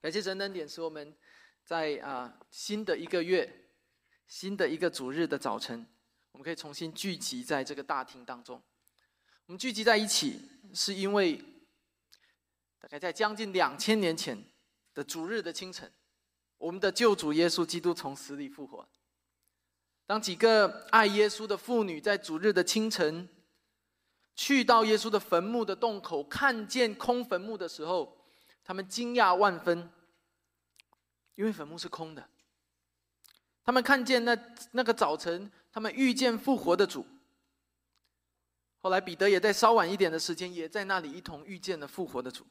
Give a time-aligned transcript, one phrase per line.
[0.00, 1.12] 感谢神恩典，使我们
[1.64, 3.68] 在啊新的一个月、
[4.28, 5.84] 新的一个主日的早晨，
[6.30, 8.62] 我们可以重新聚集在这个大厅当中。
[9.46, 11.36] 我们聚集在一起，是因为
[12.78, 14.40] 大概在将近两千年前
[14.94, 15.92] 的主日的清晨，
[16.58, 18.88] 我们的救主耶稣基督从死里复活。
[20.06, 23.28] 当几个爱耶稣的妇女在主日的清晨，
[24.36, 28.16] 去到耶稣的坟墓的洞口，看见空坟墓的时候，
[28.68, 29.90] 他们惊讶万分，
[31.36, 32.28] 因为坟墓是空的。
[33.64, 34.38] 他们看见那
[34.72, 37.06] 那个早晨，他们遇见复活的主。
[38.76, 42.44] 后来彼得也在稍晚一点的时间，也在那里一同遇见了复活的主。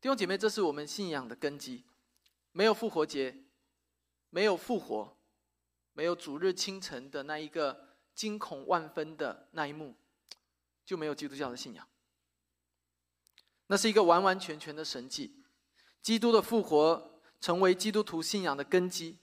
[0.00, 1.84] 弟兄姐妹，这是我们信仰的根基。
[2.50, 3.44] 没有复活节，
[4.30, 5.16] 没有复活，
[5.92, 9.94] 没有主日清晨的那一个惊恐万分的那一幕，
[10.84, 11.88] 就没有基督教的信仰。
[13.68, 15.34] 那是一个完完全全的神迹，
[16.02, 19.18] 基督的复活成为基督徒信仰的根基。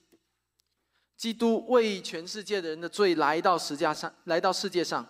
[1.15, 5.07] 基督为全世界的人的罪来到石架上，来到世界上，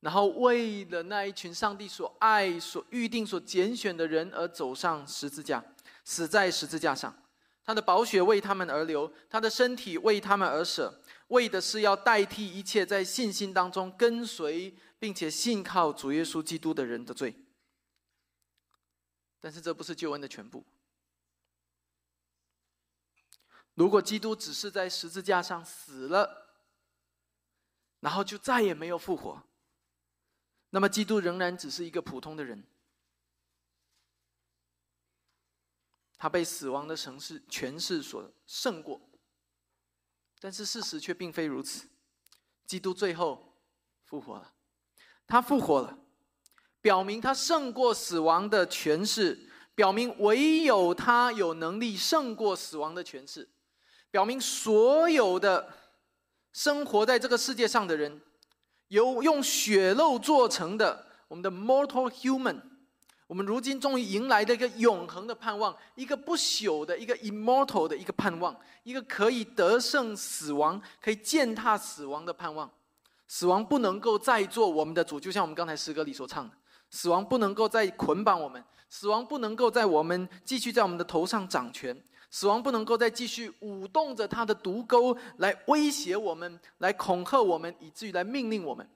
[0.00, 5.64] 然后为了那一群上帝所爱、所预定、所拣选的人而走上十字架，
[6.04, 7.14] 死在十字架上。
[7.64, 17.34] 他的宝血为他们而流，他的身体为他们而舍，为的是要代替一切在信心当中跟随并且信靠主耶稣基督的人的罪。
[19.44, 20.64] 但是这不是救恩的全部。
[23.74, 26.56] 如果基督只是在十字架上死了，
[28.00, 29.42] 然后就再也没有复活，
[30.70, 32.66] 那么基督仍然只是一个普通的人。
[36.16, 38.98] 他被死亡的城市权势所胜过，
[40.40, 41.86] 但是事实却并非如此。
[42.64, 43.60] 基督最后
[44.04, 44.54] 复活了，
[45.26, 45.98] 他复活了。
[46.84, 53.48] 表明他胜过死亡的权势，表明唯有他有能力胜过死亡的权势，
[54.10, 55.66] 表明所有的
[56.52, 58.20] 生活在这个世界上的人，
[58.88, 62.60] 由用血肉做成的我们的 mortal human，
[63.26, 72.70] 我们如今终于迎来的一个永恒的盼望，一个不朽的一个 immortal 的一个盼望，一个可以得胜死亡、可以践踏死亡的盼望。
[73.26, 76.54] 死亡不能够再做我们的主，就像我们刚才诗歌里所唱的。
[76.94, 82.00] 死亡不能够再捆绑我们，死亡不能够在我们继续在我们的头上掌权，
[82.30, 88.88] 死亡不能够再继续舞动着他的毒钩来威胁我们，来恐吓我们，以至于来命令我们。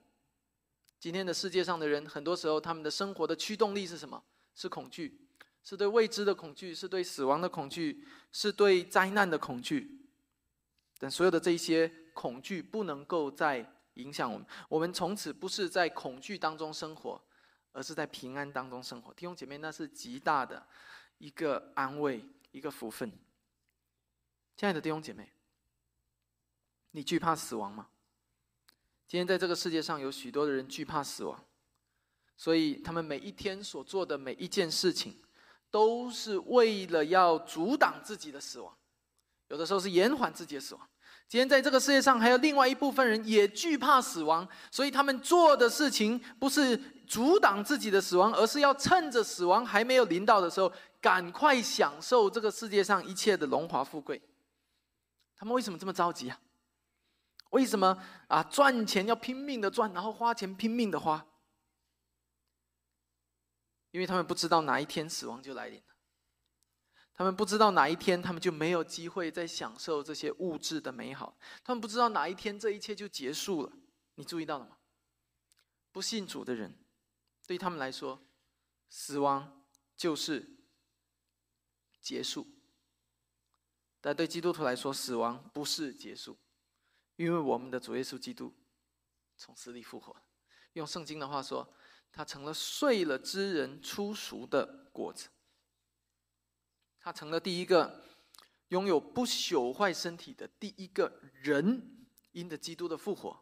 [0.97, 4.23] 今天的世界上的人，很多时候他们的生活的驱动力是什么？
[4.55, 5.19] 是恐惧，
[5.61, 10.07] 是对未知的恐惧，是对死亡的恐惧，是对灾难的恐惧。
[10.97, 17.21] 但所有的这些恐惧不能够再影响我们，我们从此不是在恐惧当中生活。
[17.71, 20.67] 而是在平安当中生活，弟兄姐妹，那是极大的
[21.17, 23.11] 一个安慰，一个福分。
[24.57, 25.31] 亲爱的弟兄姐妹，
[26.91, 27.87] 你惧怕死亡吗？
[29.07, 31.45] 今天在这个世界上有许多的人惧怕死亡，
[32.35, 35.21] 所以他们每一天所做的每一件事情，
[35.69, 38.75] 都是为了要阻挡自己的死亡，
[39.47, 40.88] 有的时候是延缓自己的死亡。
[41.29, 46.75] 今天在这个世界上，还有另外一部分人也惧怕死亡，所以他们做的事情不是
[47.05, 54.19] 阻挡自己的死亡，而是要趁着死亡还没有临到的时候，赶快享受这个世界上一切的荣华富贵。
[55.37, 56.39] 他们为什么这么着急啊？
[57.51, 57.95] 为什么
[58.27, 58.41] 啊？
[58.41, 61.23] 赚钱要拼命的赚，然后花钱拼命的花？
[63.91, 65.79] 因为他们不知道哪一天死亡就来临。
[67.19, 71.37] 他们不知道哪一天，他们就没有机会再享受这些物质的美好。
[71.65, 73.73] 他们不知道哪一天，这一切就结束了。
[74.15, 74.77] 你注意到了吗？
[75.91, 76.73] 不信主的人，
[77.45, 78.25] 对他们来说，
[78.87, 79.65] 死亡
[79.97, 80.49] 就是
[81.99, 82.47] 结束；
[83.99, 86.37] 但对基督徒来说，死亡不是结束，
[87.17, 88.55] 因为我们的主耶稣基督
[89.35, 90.15] 从死里复活。
[90.71, 91.69] 用圣经的话说，
[92.13, 95.27] 他成了睡了之人出熟的果子。
[97.01, 98.03] 他成了第一个
[98.67, 101.11] 拥有不朽坏身体的第一个
[101.41, 103.39] 人，因着基督的复活，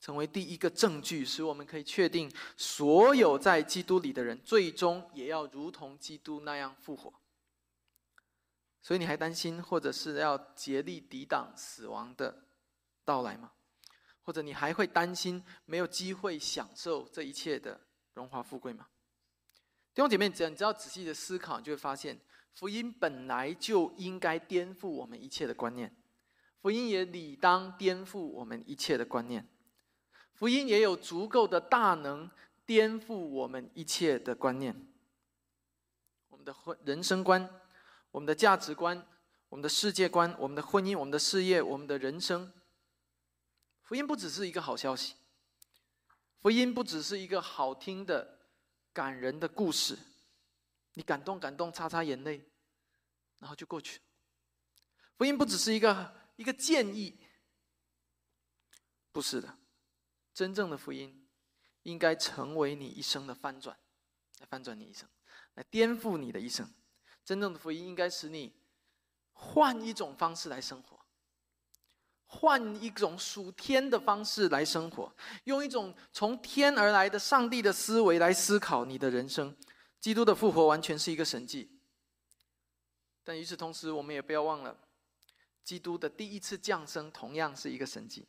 [0.00, 7.12] 成为第一个证据，使我们可以确定，所有在基督里的人，最终也要如同基督那样复活。
[8.80, 12.44] 所以，你还担心，或者是要竭力抵挡死亡的
[13.04, 13.52] 到来吗？
[14.22, 17.80] 或者你还会担心没有机会享受这一切的
[18.14, 18.86] 荣华富贵吗？
[19.92, 22.18] 弟兄姐妹，只要你只要仔细的思考，你就会发现。
[22.56, 25.94] 福音本来就应该颠覆我们一切的观念，
[26.62, 29.46] 福音也理当颠覆我们一切的观念，
[30.32, 32.30] 福音也有足够的大能
[32.64, 34.74] 颠覆我们一切的观念。
[36.28, 37.46] 我们的婚人生观、
[38.10, 39.06] 我们的价值观、
[39.50, 42.50] 我们的世界观、我们的婚姻、我们的事业、我们的人生。
[43.82, 45.14] 福音不只是一个好消息，
[46.40, 48.38] 福音不只是一个好听的、
[48.94, 49.98] 感人的故事，
[50.96, 52.42] 你感动感动，擦擦眼泪，
[53.38, 54.00] 然后就过去。
[55.18, 57.20] 福音不只是一个一个建议，
[59.12, 59.58] 不是的，
[60.32, 61.28] 真正的福音
[61.82, 63.76] 应该成为你一生的翻转，
[64.38, 65.06] 来翻转你一生，
[65.52, 66.66] 来颠覆你的一生。
[67.26, 68.58] 真正的福音应该使你
[69.32, 70.98] 换一种方式来生活。
[72.28, 75.14] 换一种属天的方式来生活，
[75.44, 79.54] 用一种从天而来的上帝的思维来思考你的人生。
[80.06, 81.68] 基督的复活完全是一个神迹，
[83.24, 84.88] 但与此同时，我们也不要忘了，
[85.64, 88.28] 基督的第一次降生同样是一个神迹。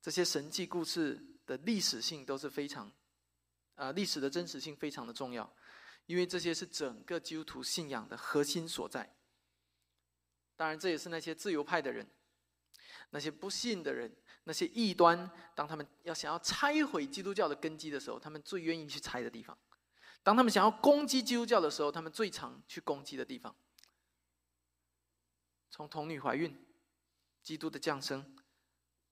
[0.00, 2.90] 这些神迹故事的历史性都是非常，
[3.74, 5.54] 啊，历史的真实性非常的重要，
[6.06, 9.14] 因为这些是整个基督徒信仰的核心所在。
[10.56, 12.10] 当然，这也是那些自由派的人、
[13.10, 14.16] 那些不信的人、
[14.48, 19.54] 那些异端，当他们要想要拆毁基督教的根基的时候，他们最愿意去拆的地方；
[20.22, 23.54] 当他们想要攻击基督教的时候，他们最常去攻击的地方。
[25.70, 26.58] 从童女怀孕、
[27.42, 28.24] 基督的降生、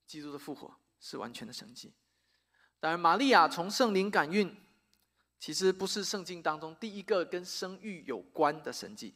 [0.07, 1.93] 基督的复活，是完全的神迹。
[2.81, 4.57] 当然，玛利亚从圣灵感孕，
[5.39, 9.15] 其实不是圣经当中第一个跟生育有关的神迹。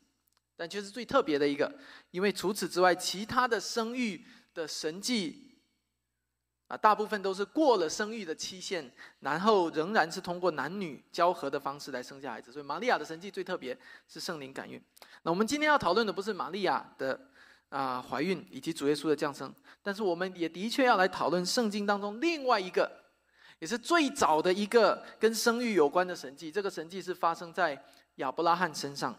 [0.54, 1.74] 但却是最特别的一个，
[2.10, 5.49] 因为除此之外，其他的生育的神迹，
[6.70, 8.88] 啊，大部分都是过了生育的期限，
[9.18, 12.52] 然后仍然是通过男女交合的方式来生下孩子。
[12.52, 13.76] 所以玛利亚的神迹最特别，
[14.06, 14.80] 是圣灵感孕。
[15.22, 17.20] 那我们今天要讨论的不是玛利亚的
[17.70, 19.52] 啊怀孕以及主耶稣的降生，
[19.82, 22.88] 但是我们也的确要来讨论圣经当中另外一个，
[23.58, 26.52] 也是最早的一个跟生育有关的神迹。
[26.52, 27.84] 这个神迹是发生在
[28.16, 29.12] 亚伯拉罕身上。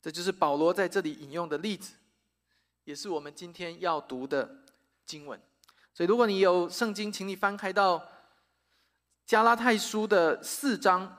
[0.00, 1.94] 这就是保罗在这里引用的例子，
[2.84, 4.48] 也是我们今天要读的
[5.04, 5.40] 经文。
[5.94, 8.04] 所以，如果你有圣经，请你翻开到
[9.24, 11.18] 加拉太书的四章。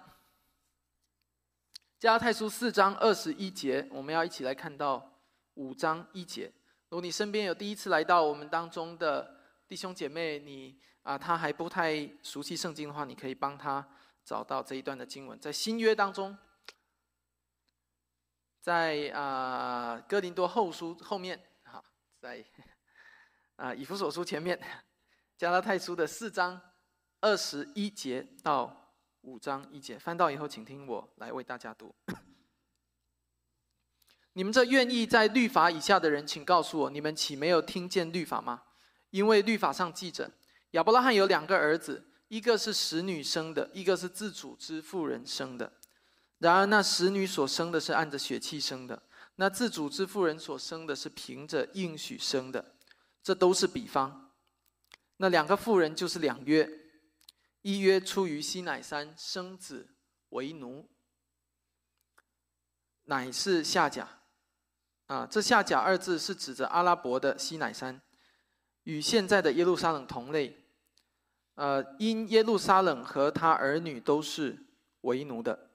[1.98, 5.14] 加拉太书四章二十一节，我们要一起来看到
[5.54, 6.52] 五章一节。
[6.90, 13.88] 如果你身边有第一次来到我们当中的弟兄姐妹，你啊他还不太熟悉圣经的话，你可以帮他
[14.26, 16.38] 找到这一段的经文，在新约当中。
[18.60, 21.84] 在啊，哥林多后书后面，好，
[22.20, 22.44] 在
[23.56, 24.60] 啊以弗所书前面，
[25.38, 26.60] 加拉太书的四章
[27.22, 31.96] 二十一节到五章一节，翻到以后，请听我来为大家读。
[34.34, 38.64] 你们这愿意在律法以下的人，请告诉我，你们岂没有听见律法吗？
[39.12, 40.30] 因为律法上记着，
[40.72, 45.72] 亚伯拉罕有两个儿子，一个是使女生的，一个是自主之妇人生的。
[46.40, 49.02] 然而，那使女所生的是按着血气生的；
[49.38, 52.75] 那自主之妇人所生的是凭着应许生的。
[53.26, 54.32] 这都是比方。
[55.18, 56.70] 那两个妇人就是两约：
[57.64, 59.96] 一约出于西乃山生子
[60.30, 60.88] 为奴，
[63.06, 64.08] 乃是下甲。
[65.08, 68.00] 啊，这下甲二字是指着阿拉伯的西乃山，
[68.84, 70.64] 与现在的耶路撒冷同类。
[71.56, 74.68] 呃，因耶路撒冷和他儿女都是
[75.02, 75.72] 为奴的。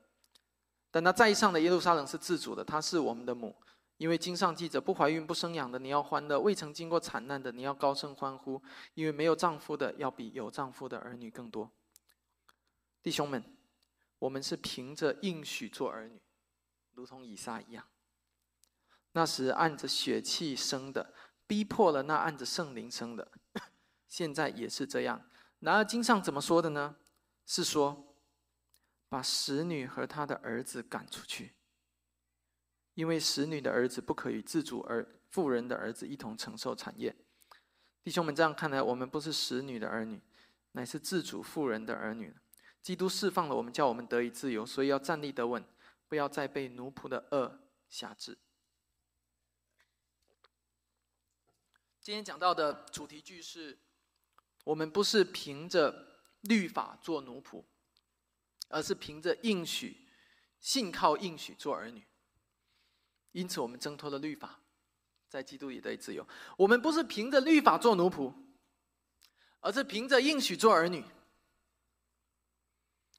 [0.92, 3.56] 但他在上的耶路撒冷是自主的，他是我们的母，
[4.00, 8.62] 因为经上记着：不怀孕不生养的你要欢乐，未曾经过惨难的你要高声欢呼，
[8.94, 11.70] 因为没有丈夫的要比有丈夫的儿女更多。
[13.02, 13.44] 弟兄们，
[14.18, 16.22] 我们是凭着应许做儿女，
[16.92, 17.84] 如同以撒一样。
[19.12, 21.12] 那时按着血气生的，
[21.46, 23.30] 逼迫了那按着圣灵生的，
[24.08, 25.28] 现在也是这样。
[25.58, 26.96] 然而经上怎么说的呢？
[27.44, 28.06] 是说。
[29.10, 31.56] 把使女和她的儿子赶出去，
[32.94, 37.14] 因为使女的儿子不可与自主儿妇人的儿子一同承受产业。
[38.02, 40.20] 弟兄们，这样看来，我们不是使女的儿女，
[40.72, 42.34] 乃是自主妇人的儿女。
[42.82, 45.64] 基督释放了我们，叫我们得以自由，所以要站立得稳，
[46.08, 48.38] 不要再被奴仆的恶辖制。
[52.00, 53.78] 今天讲到的主题句是：
[54.64, 57.64] 我们不是凭着律法做奴仆。
[58.72, 60.06] 而是凭着应许，
[60.60, 62.06] 信靠应许做儿女。
[63.32, 64.60] 因此，我们挣脱了律法，
[65.28, 66.26] 在基督里得自由。
[66.56, 68.34] 我们不是凭着律法做奴仆，
[69.60, 71.04] 而是凭着应许做儿女。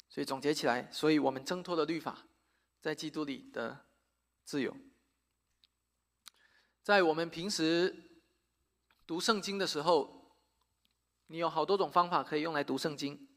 [0.10, 2.27] 所以总结起来，所以我们挣脱了律法，
[2.82, 3.86] 在基督里的
[4.44, 4.75] 自由。
[6.84, 8.22] 在我们平时
[9.08, 10.36] 读圣经的时候，
[11.27, 13.30] 你有好多种方法可以用来读圣经。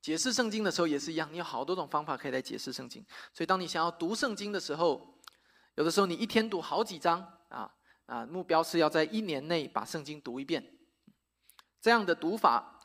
[0.00, 3.06] 解释圣经的时候也是一样，你有好多种方法可以来解释圣经。
[3.32, 5.19] 所以，当你想要读圣经的时候，
[5.76, 7.72] 有的时候你一天读好几章啊
[8.06, 10.78] 啊，目标是要在一年内把圣经读一遍。
[11.80, 12.78] 这样的读法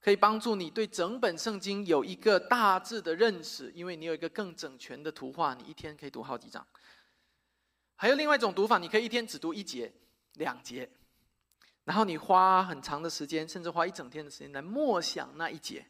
[0.00, 6.66] 可以帮助你对整本圣经有一个大致的认识，因为你有一个更整全的图画，你一天可以读好几章。
[7.96, 9.92] 还有另外一种读法，你可以一天只读一节、
[10.34, 10.90] 两节，
[11.84, 15.86] 然后你花很长的时间，甚至花一整天的时间来默想那一节。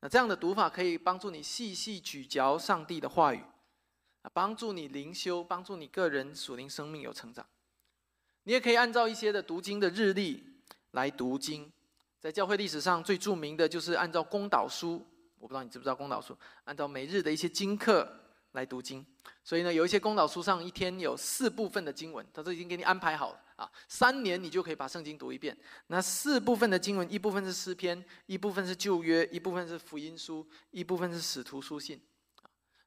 [0.00, 3.44] 那这样的读法可以帮助你细细咀嚼上帝的话语，
[4.22, 7.46] 啊，帮助你灵修，帮助你个人属灵生命有成长。
[8.44, 10.42] 你也可以按照一些的读经的日历
[10.92, 11.70] 来读经，
[12.18, 15.04] 在教会历史上最著名的就是按照公导书，
[15.38, 18.08] 我不知道你知不知道公导书，按照每日的一些经课
[18.52, 19.04] 来读经。
[19.44, 23.40] 所以呢，有一些公导书上一天有四部分的经文，他都已经给你安排好了。
[23.56, 25.56] 啊，三年你就可以把圣经读一遍。
[25.88, 32.00] 那四部分的经文，一部分是诗篇，一部分是旧约，一部分是福音书，一部分是使徒书信。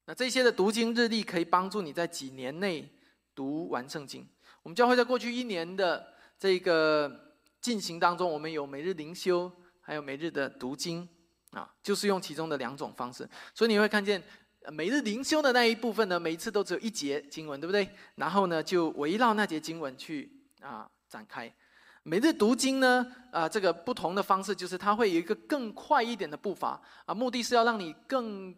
[0.05, 2.87] 那这些的读经日历可以帮助你在几年内
[3.33, 4.27] 读完圣经。
[4.63, 6.05] 我们教会在过去一年的
[6.39, 11.07] 这个进行当中，我们有每日灵修，还有每日的读经，
[11.51, 13.27] 啊，就是用其中的两种方式。
[13.53, 14.23] 所以你会看见。
[14.71, 17.87] 每日灵修的那一部分呢，每一次都只有一节经文，对不对？
[18.15, 20.27] 然后呢，就围绕那节经文去
[20.59, 21.53] 啊展开。
[22.01, 28.55] 每日读经呢，啊，这个不同的方式就是它会有一个更快一点的步伐啊，目的是要让你更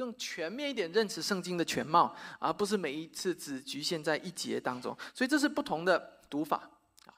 [0.00, 4.96] 更全面一点认识圣经的全貌，而不是每一次只局限在一节当中。
[5.12, 6.70] 所以这是不同的读法
[7.04, 7.12] 啊。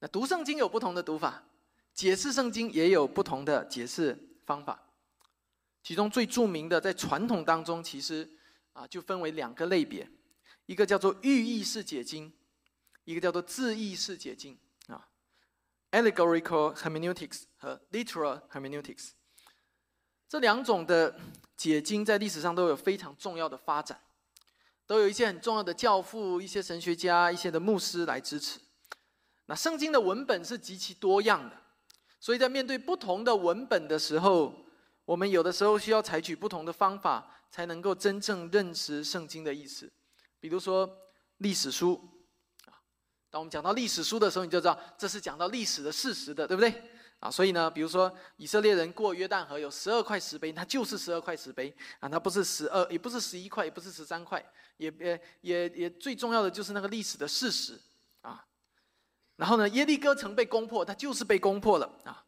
[0.00, 1.42] 那读圣经有不同的读法，
[1.94, 4.78] 解释圣经也有不同的解释方法。
[5.82, 8.30] 其中最著名的，在传统当中，其实
[8.74, 10.06] 啊，就分为两个类别，
[10.66, 12.30] 一个叫做寓意式解经，
[13.04, 14.58] 一个叫做字义式解经
[14.88, 15.08] 啊
[15.92, 19.12] ，allegorical hermeneutics 和 literal hermeneutics。
[20.28, 21.14] 这两种的
[21.56, 23.98] 解经在历史上都有非常重要的发展，
[24.86, 28.60] 都有一些很重要的教父、一些神学家、一些的牧师来支持。
[29.46, 31.56] 那圣经的文本是极其多样的，
[32.20, 34.54] 所以在面对不同的文本的时候，
[35.06, 39.90] 我们有的时候需要采取不同的方法，才能够真正认识圣经的意思。
[40.38, 40.88] 比如说
[41.38, 41.98] 历史书，
[42.66, 42.76] 啊，
[43.30, 46.70] 当我们讲到历史书的时候，你就知道这是讲到历史的事实的，对不对？
[47.20, 54.44] 啊，所以呢，比如说以色列人过约旦河有十二块石碑，它就是十二块石碑啊，它不是十二，也不是十一块，也不是十三块，
[54.76, 57.80] 也也也也最重要的就是那个历史的事实
[58.20, 58.44] 啊。
[59.36, 62.24] 然后呢，耶利哥城被攻破，它就是被攻破了啊。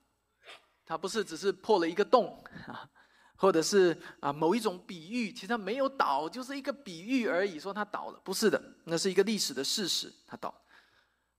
[0.85, 2.91] 它不是只是破了一个洞啊，
[3.37, 7.61] 或者是啊某一种比喻，其实它没有倒，就是一个比喻而已。
[7.61, 10.53] 说它倒了，不是的，那是一个历史的事实，它倒。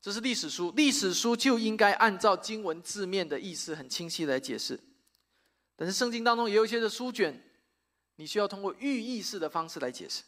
[0.01, 4.79] 这是历史书，历史书就应该按照经文字面的意思很清晰来解释。
[5.75, 7.39] 但是圣经当中也有一些的书卷，
[8.15, 10.23] 你需要通过寓意式的方式来解释。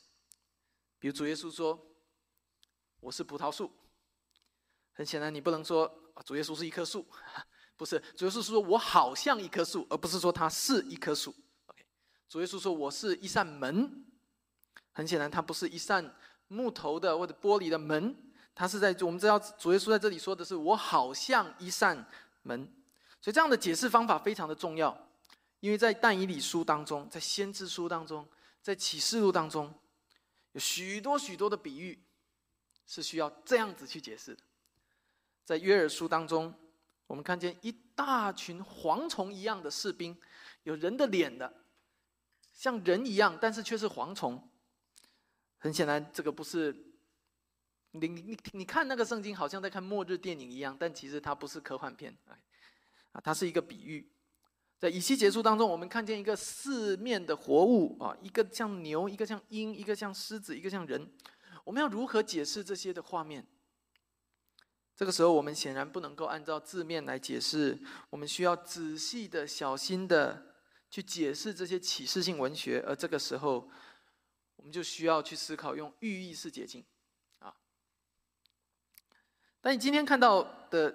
[1.00, 1.80] 比如主耶稣说
[3.02, 3.72] ：“我是葡萄树。”
[4.94, 5.92] 很显然，你不能说
[6.24, 7.06] 主耶稣是一棵树。
[7.76, 11.34] 不是，主耶稣是说：“我好像一棵树，而不是说它是一棵树。”
[11.66, 11.84] OK，
[12.30, 14.06] 主耶稣说：“我是一扇门。”
[14.94, 16.16] 很显然，它不是一扇
[16.48, 18.16] 木头的或者玻璃的门，
[18.56, 22.06] 他是在我们知道主耶稣在这里说的是：“我好像一扇
[22.44, 22.72] 门。”
[23.20, 24.96] 所以这样的解释方法非常的重要，
[25.60, 28.28] 因为在但以理书当中，在先知书当中，
[28.62, 29.74] 在启示录当中，
[30.52, 32.04] 有许多许多的比喻
[32.86, 34.44] 是需要这样子去解释的，
[35.46, 36.54] 在约珥书当中。
[37.06, 40.18] 我们看见一大群蝗虫一样的士兵，
[40.64, 41.54] 有人的脸的，
[42.54, 44.50] 像人一样，但是却是蝗虫。
[45.58, 46.76] 很显然，这个不是
[47.94, 52.16] 你你你你看那个圣经，好像在看末日电影一样，但其实它不是科幻片，
[53.12, 54.12] 啊，它是一个比喻。
[54.80, 61.10] 在以西结束当中，我们看见一个四面的活物啊，一个像牛，一个像鹰，一个像狮子，一个像人。
[61.64, 63.48] 我们要如何解释这些的画面？
[64.96, 70.56] 这个时候，我们显然不能够按照字面来解释，我们需要仔细的、小心的
[70.90, 72.84] 去解释这些启示性文学。
[72.86, 73.70] 而这个时候，
[74.58, 76.84] 我们就需要去思考用寓意式解经，
[79.64, 80.94] 但你今天看到的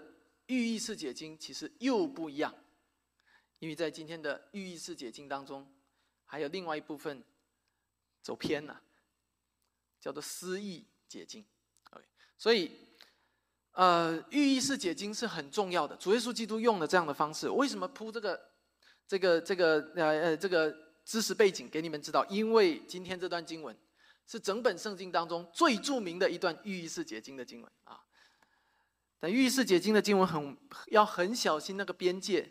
[0.49, 2.55] 寓意式解经，其实又不一样，
[3.61, 5.67] 因为在今天的寓意式解经当中，
[6.27, 7.25] 还有另外一部分
[8.21, 8.83] 走偏了，
[9.99, 11.43] 叫做诗意解经。
[11.91, 12.05] OK，
[12.37, 12.71] 所以。
[13.73, 15.95] 呃，寓意式解经是很重要的。
[15.95, 18.51] 主耶稣基督用了这样的方式，为什么铺这个、
[19.07, 22.27] 这个、这个呃呃这个知识背景给你们知道？
[22.27, 23.77] 因为今天这段经文
[24.27, 28.03] 是整本圣经当中最著名的一段寓意式解经的经文啊。
[29.21, 30.57] 但寓意式解经的经文很
[30.89, 32.49] 要很小心那个边界，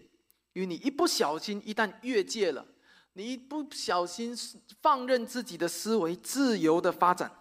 [0.53, 2.65] 因为你一不小心，一旦越界了，
[3.13, 4.35] 你一不小心
[4.81, 7.31] 放任自己的思维自由的发展，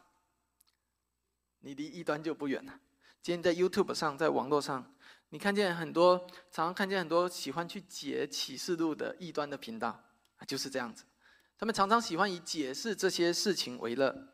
[1.60, 2.80] 你离异端就不远了。
[3.20, 4.94] 今天在 YouTube 上，在网络上，
[5.30, 6.18] 你看见很多，
[6.52, 10.04] 常常看见很多喜欢去解启示录的异端的频道，
[10.46, 11.04] 就是这样子。
[11.58, 14.28] 他们常常喜欢以解释这些事情为乐，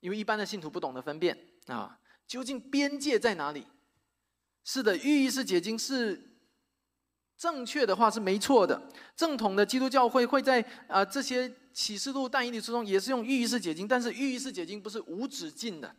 [0.00, 3.64] 因为一般的信徒不懂得分辨啊，究竟边界在哪里？
[4.68, 6.20] 是的，寓意式解经是
[7.38, 8.90] 正确的话是没错的。
[9.14, 15.94] 正统的基督教会会在啊这些启示录、但以理书中也是用寓意式解经，但是寓意式解经不是无止境的，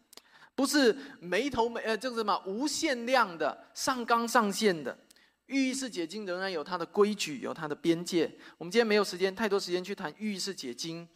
[0.53, 5.00] 不是没头没呃这个什么无限量的上纲上线的。
[5.45, 8.29] 寓意式解经仍然有它的规矩，有它的边界。
[8.57, 11.07] 我们今天没有时间太多时间去谈寓意式解经，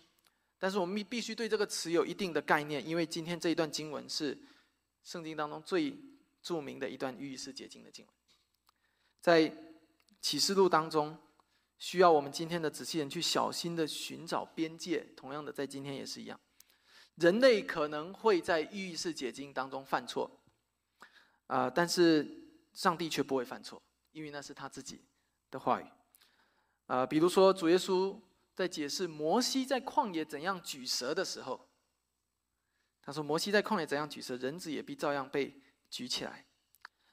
[0.58, 4.38] 但是我们必必须对这个词有一定的概念，因为今天这一段经文是
[5.04, 5.94] 圣经当中最
[6.42, 8.14] 著名的一段寓意式解经的经文，
[9.20, 9.54] 在
[10.20, 11.18] 启示录当中，
[11.78, 15.02] 需要我们今天的仔细人去小心的寻找边界。
[15.16, 16.40] 同样的，在今天也是一样，
[17.16, 20.44] 人类可能会在寓意式解经当中犯错，
[21.48, 22.28] 啊，但是
[22.74, 23.82] 上帝却不会犯错。
[24.12, 25.06] 因为那是他自己
[25.50, 25.86] 的话语，
[26.88, 28.20] 啊，比如说主耶稣
[28.54, 31.70] 在解释摩西在旷野怎样举蛇的时候，
[33.02, 36.44] 他说摩西在旷野怎样举蛇，人子也必照样被举起来。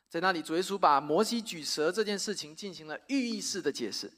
[0.09, 4.11] 在那里，主耶稣把摩西举蛇这件事情进行了寓意式的解释，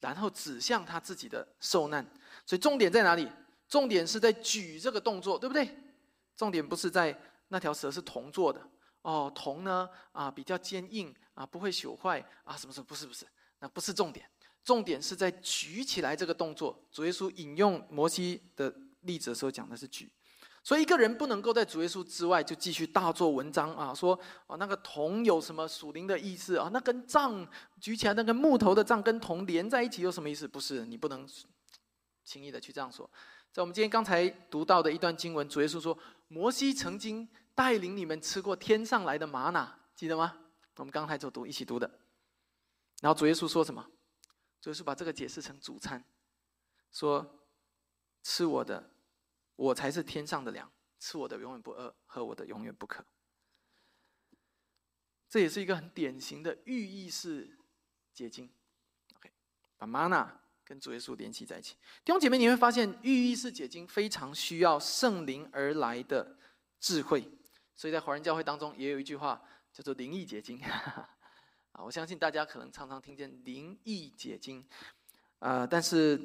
[0.00, 2.04] 然后指向他自己的受难。
[2.44, 3.30] 所以重点在哪里？
[3.68, 5.68] 重点是在举这个动作，对不对？
[6.36, 7.16] 重点不是在
[7.48, 8.60] 那条蛇是铜做的。
[9.02, 9.88] 哦，铜呢？
[10.12, 12.86] 啊，比较坚硬啊，不会朽坏啊，什么什么？
[12.86, 13.24] 不是不是，
[13.60, 14.28] 那不是重点，
[14.64, 16.84] 重点是在举起来这个动作。
[16.90, 20.10] 主耶稣引用摩西的例子的时候讲的是举，
[20.62, 26.70] 所以一个人不能够在主耶稣之外就继续大做文章啊，说哦那个铜有什么属灵的意思啊？
[26.72, 27.46] 那根杖
[27.80, 30.46] 举起来，那根木头的杖跟铜连在一起有什么意思？
[30.46, 31.28] 不是，你不能
[32.24, 33.10] 轻易的去这样说。
[33.52, 37.28] 在我们今天刚才读到的一段经文，主耶稣说，摩西曾经。
[37.54, 40.38] 带领你们吃过天上来的玛瑙，记得吗？
[40.76, 41.98] 我们刚才就读一起读的。
[43.02, 43.86] 然后主耶稣说什么？
[44.58, 46.02] 主耶稣把这个解释成主餐，
[46.90, 47.44] 说
[48.24, 48.88] ：“吃我的，
[49.62, 50.66] 我才是天上的粮；
[50.98, 53.04] 吃我的永远不饿，喝我的永远不渴。”
[55.30, 57.56] 这也是一个很典型的寓意式
[58.12, 58.50] 结晶。
[59.14, 59.30] OK，
[59.76, 61.76] 把玛瑙跟主耶稣联系在一起。
[62.04, 66.36] 弟兄姐妹，你会发现寓意式结晶非常需要圣灵而来的
[66.80, 67.30] 智慧。
[67.74, 69.40] 所以在华人教会当中，也有一句话
[69.72, 70.60] 叫做“灵异结晶”，
[71.72, 74.66] 啊，我相信大家可能常常听见“灵异结晶”，
[75.38, 76.20] 啊，但是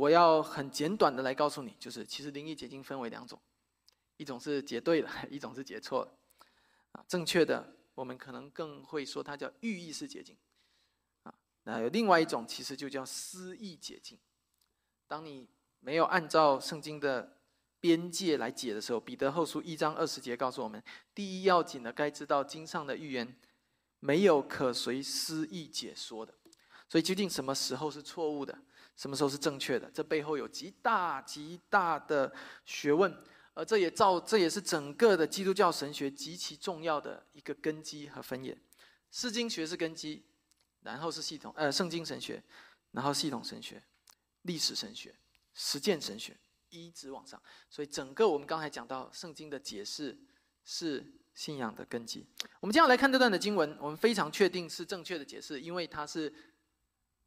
[0.00, 3.38] 我要很简短的来告诉你，就是其实灵异结晶分为两种，
[4.16, 6.12] 一种是结对了， 一种是结错了，
[6.92, 10.34] 啊，正确的我们可能更会说它叫寓意式结晶，
[11.24, 11.34] 啊，
[11.64, 14.18] 那有另外一种其实就叫私意结晶，
[15.06, 15.46] 当你
[15.80, 17.36] 没有按照圣经的。
[17.82, 20.82] 边界来解的时候，彼得后书一章二十节告诉我们：
[21.14, 23.34] 第一要紧的，该知道经上的预言，
[24.00, 26.34] 没有可随私意解说的。
[26.90, 28.58] 所以究竟什么时候是错误的，
[29.00, 29.90] 什么时候是正确的？
[29.94, 32.30] 这背后有极大极大的
[32.66, 33.10] 学问，
[33.54, 38.54] 而这也造，这也是整个的基督教神学极其重要的一个根基和分野。
[39.10, 40.22] 诗经学是根基，
[40.82, 42.44] 然后是系统，呃，圣经神学，
[42.90, 43.82] 然后系统神学，
[44.42, 45.14] 历史神学，
[45.54, 46.36] 实践神学。
[46.68, 50.14] 一直往上，所以整个我们刚才讲到圣经的解释
[50.62, 52.26] 是信仰的根基。
[52.60, 56.32] 我们接下来看这段的经文，我们非常确定是正确的解释，因为它是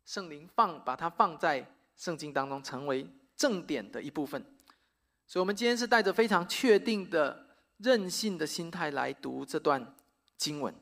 [0.06, 4.44] 圣灵放把它放在圣经当中，成为正典的一部分。
[5.26, 9.96] 所以，我们今天是带着非常确定的任性的心态来读这段
[10.38, 10.74] 经文。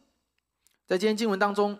[0.85, 1.79] 在今天经文当中，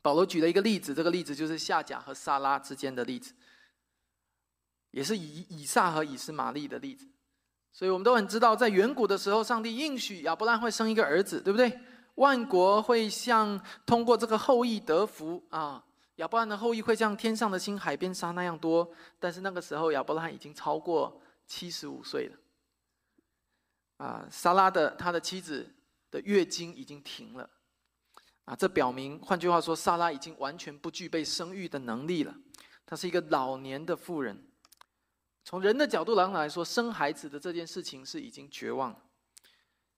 [0.00, 3.34] 保罗举了一个例子，这个例子就是夏甲和撒拉之间的例子。
[4.90, 7.08] 也是以以撒和以斯玛利的例子，
[7.72, 11.80] 所以我们都很知道，在远古的时候，上帝应许亚伯拉罕会生一个儿子，对不对？
[12.16, 15.82] 万国会像通过这个后裔得福啊，
[16.16, 18.92] 亚伯拉罕的后裔会像天上的星、海边沙那样多。
[19.18, 22.36] 但是那个时候，亚伯拉罕已经超过七十五岁了，
[23.96, 25.74] 啊，莎拉的他的妻子
[26.10, 27.48] 的月经已经停了，
[28.44, 32.34] 啊，这表明，换句话说，莎拉已经完全不具备生育的能力了，
[32.84, 34.48] 她是一个老年的妇人。
[35.44, 38.94] 从人的角度来来说，生孩子的这件事情是已经绝望。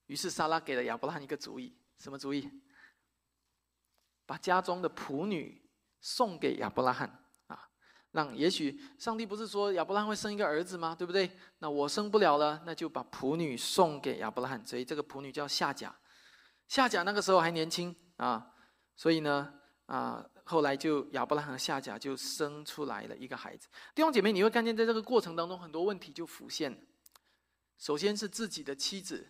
[0.07, 2.51] 于是莎拉给了亚伯拉罕一个主意，什么主意？
[4.27, 5.63] 把家中的仆女
[6.05, 7.59] 送给亚伯拉罕啊，
[8.11, 10.95] 让也许上帝不是说亚伯拉罕会生一个儿子吗？
[10.95, 11.35] 对不对？
[11.61, 14.67] 那我生不了了，那就把仆女送给亚伯拉罕。
[14.67, 15.97] 所以这个仆女叫夏甲。
[16.69, 18.53] 夏甲那个时候还年轻啊，
[18.95, 19.55] 所以呢
[19.87, 23.67] 啊，后来就亚伯拉罕和夏甲就生出来了一个孩子。
[23.95, 26.87] 弟兄姐妹，你会看见在这个过程当中，很多问题就浮现。
[27.79, 29.27] 首先是自己的妻子，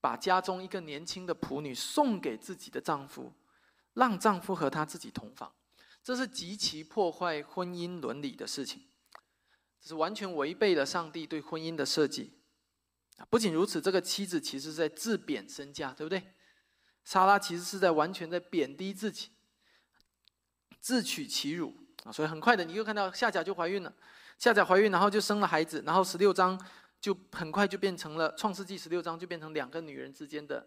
[0.00, 3.32] 把家中一个年轻的仆女送给自己的丈夫，
[3.94, 5.52] 让丈夫和她自己同房，
[6.02, 8.82] 这是极其破坏婚姻伦理的事情，
[9.80, 12.40] 这是完全违背了上帝对婚姻的设计。
[13.30, 16.34] 不仅如此，这个妻子其实在自贬身价，对不对？
[17.04, 19.30] 莎拉其实是在完全在贬低自己，
[20.80, 22.10] 自取其辱啊！
[22.10, 23.94] 所以很快的，你又看到夏甲就怀孕了，
[24.38, 26.60] 夏甲怀孕，然后就生了孩子，然后十六章
[27.00, 30.66] 就很快就变成了创世纪十六章就变成两个女人之间的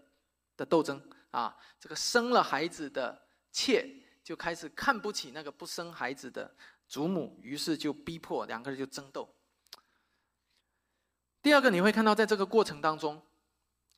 [0.55, 1.55] 的斗争啊！
[1.79, 3.89] 这个生了孩子的妾
[4.25, 6.51] 就开始看不起那个不生孩子的
[6.87, 9.29] 祖母，于是就逼迫两个人就争斗。
[11.43, 13.21] 第二个，你会看到在这个过程当中。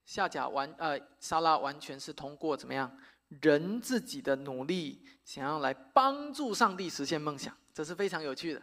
[0.05, 2.97] 夏甲完，呃，莎拉完全是通过怎么样
[3.41, 8.61] 人自己的努力，想要来帮助上帝实现梦想，这是非常有趣的，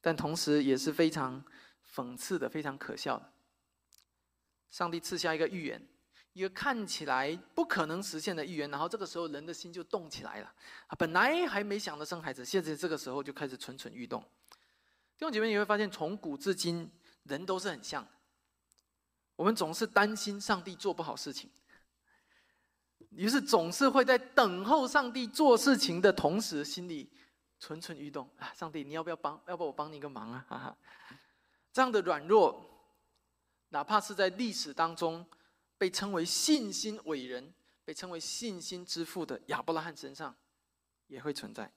[0.00, 1.44] 但同时也是非常
[1.94, 3.32] 讽刺的，非常可笑的。
[4.70, 5.84] 上帝赐下一个预言，
[6.34, 10.54] 一个看起来不可能实现的预言，然后这个时候人的心就动起来了，
[10.88, 14.20] 啊，本来还没想着生孩子，现在这个时候就开始蠢蠢欲动。
[15.16, 16.90] 弟兄姐妹，你会发现从古至今，
[17.22, 18.06] 人都是很像。
[19.36, 21.48] 我们总是担心上帝做不好事情，
[23.10, 27.08] 于是总是会在等候上帝做事情的同时，心里
[27.60, 28.52] 蠢蠢欲动啊！
[28.54, 29.40] 上帝，你要不要帮？
[29.46, 30.44] 要不我帮你一个忙啊？
[30.48, 30.76] 哈哈！
[31.72, 32.60] 这样的软弱，
[33.68, 35.24] 哪怕是在历史当中
[35.84, 37.52] 被称为信心伟人、
[37.84, 40.34] 被称为信心之父的亚伯拉罕身上，
[41.08, 41.70] 也会存在。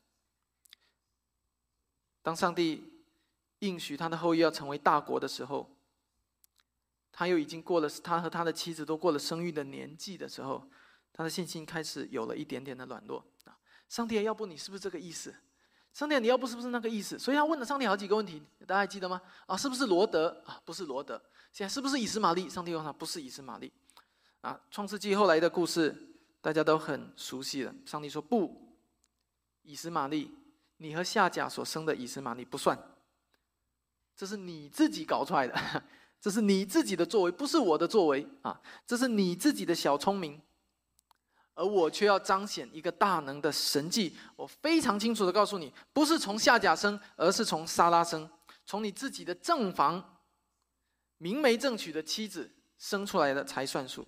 [2.21, 3.03] 当上帝
[3.59, 5.69] 应许他的后裔要成为大国的时候。
[7.11, 10.65] 他又已经过了，他和他的妻子都过了生育的年纪的时候，
[11.11, 13.57] 他的信心开始有了一点点的软弱啊！
[13.89, 15.35] 上帝，要不你是不是这个意思？
[15.91, 17.19] 上帝，你要不是不是那个意思？
[17.19, 19.21] 所以他问了上帝好几个问题，大家还记得吗？
[19.47, 20.61] 啊，是不是罗德啊？
[20.63, 21.21] 不是罗德。
[21.51, 22.47] 现在是不是以斯玛利？
[22.47, 23.73] 上帝问他，不是以斯玛利。
[24.47, 25.93] 啊，创世纪后来的故事
[26.39, 27.75] 大家都很熟悉了。
[27.85, 28.77] 上帝说不，
[29.63, 30.33] 以斯玛利，
[30.77, 32.79] 你和夏甲所生的以斯玛利不算，
[34.15, 35.83] 这是你自己搞出来的。
[36.21, 38.59] 这是你自己的作为，不是我的作为啊！
[38.85, 40.41] 这是你自己的小聪明，
[41.53, 44.15] 而我却要彰显一个大能的神迹。
[44.37, 48.27] 我非常清楚的告诉你，不是从夏甲生，而是从沙拉生，
[48.65, 50.17] 从你自己的正房、
[51.17, 54.07] 明媒正娶的妻子生出来的才算数。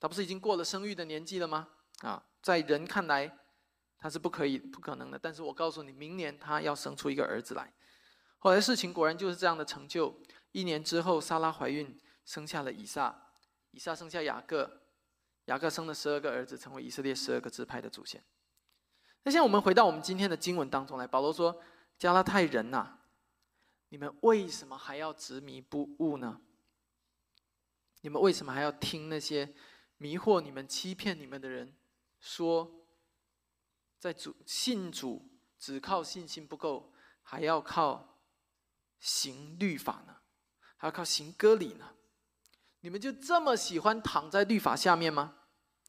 [0.00, 1.68] 他不是已经过了生育的年纪了吗？
[2.00, 3.38] 啊，在人看来，
[3.98, 5.18] 他是不可以、不可能的。
[5.18, 7.72] 但是我告诉你，明年他要生出一个儿子来。
[8.38, 10.20] 后来事情果然就是这样的成就。
[10.52, 13.32] 一年之后，莎拉怀孕，生下了以撒。
[13.72, 14.80] 以撒生下雅各，
[15.44, 18.24] 雅各生了十二个儿子，成为以色列十二个支派的祖先。
[19.24, 21.60] 那现在我们回到我们今天的经文当中来，保罗说
[21.98, 22.98] ：“加拉太人呐，
[23.90, 26.40] 你们为什么还要执迷不悟呢？
[28.00, 29.52] 你们为什么还要听那些
[29.98, 31.76] 迷惑你们、欺骗你们的人
[32.20, 32.70] 说，
[33.98, 38.18] 在主信主只靠信心不够，还要靠
[38.98, 40.14] 行律法呢？”
[40.80, 41.90] 还要靠行割礼呢？
[42.80, 45.34] 你们就这么喜欢躺在律法下面吗？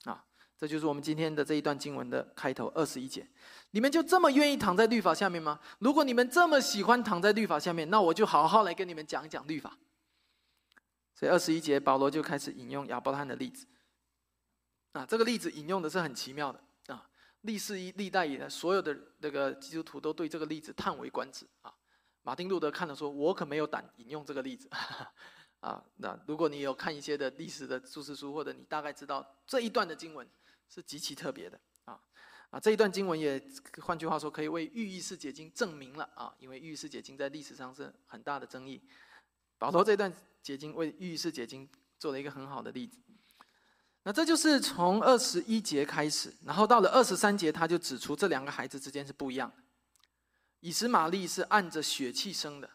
[0.05, 0.25] 啊，
[0.57, 3.29] 这就是我们今天的这一段经文的开头二十一节。
[3.69, 5.59] 你们就这么愿意躺在律法下面吗？
[5.77, 9.77] 如果你们这么喜欢躺在律法下面，那我就好好来跟你们讲一讲律法。
[11.13, 13.67] 所以二十一节，保罗就开始引用亚伯拉罕的例子。
[14.99, 17.09] 啊，这个例子引用的是很奇妙的啊，
[17.41, 21.73] 历世一历代以来，所有的那个基督徒都对这个例子叹为观止啊。
[22.21, 24.69] 马丁路德看了说：“我可没有胆引用这个例子，
[25.61, 30.27] 啊，那如果你有看一些的历史的注释书，或者你大概知道这一段的经文
[30.67, 31.97] 是极其特别的，啊，
[32.49, 33.41] 啊，这一段经文也
[33.81, 38.81] 换句话说，可以为寓意式解经证明了啊，因为寓意式解经在历史上是很大的争议。
[39.57, 42.99] 保罗这段解经为寓意式解经做了一个很好的例子。
[44.03, 49.63] 那这就是从二十一节开始，然后到了二十三节，他就指出这两个孩子之间是不一样的。”
[50.61, 52.69] 以实玛利是按着血气生的，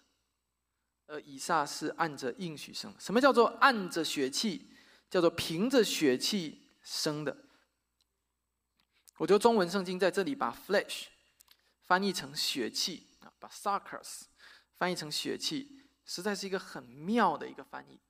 [1.06, 2.94] 而以撒是按着应许生。
[2.98, 4.70] 什么叫做按着血气？
[5.10, 7.36] 叫做凭着血气生的。
[9.18, 11.04] 我觉得中文圣经在这里把 flesh
[11.82, 14.22] 翻译成血气啊，把 sarcus
[14.76, 18.00] 翻译成血气，实在是一个很妙的一个翻译。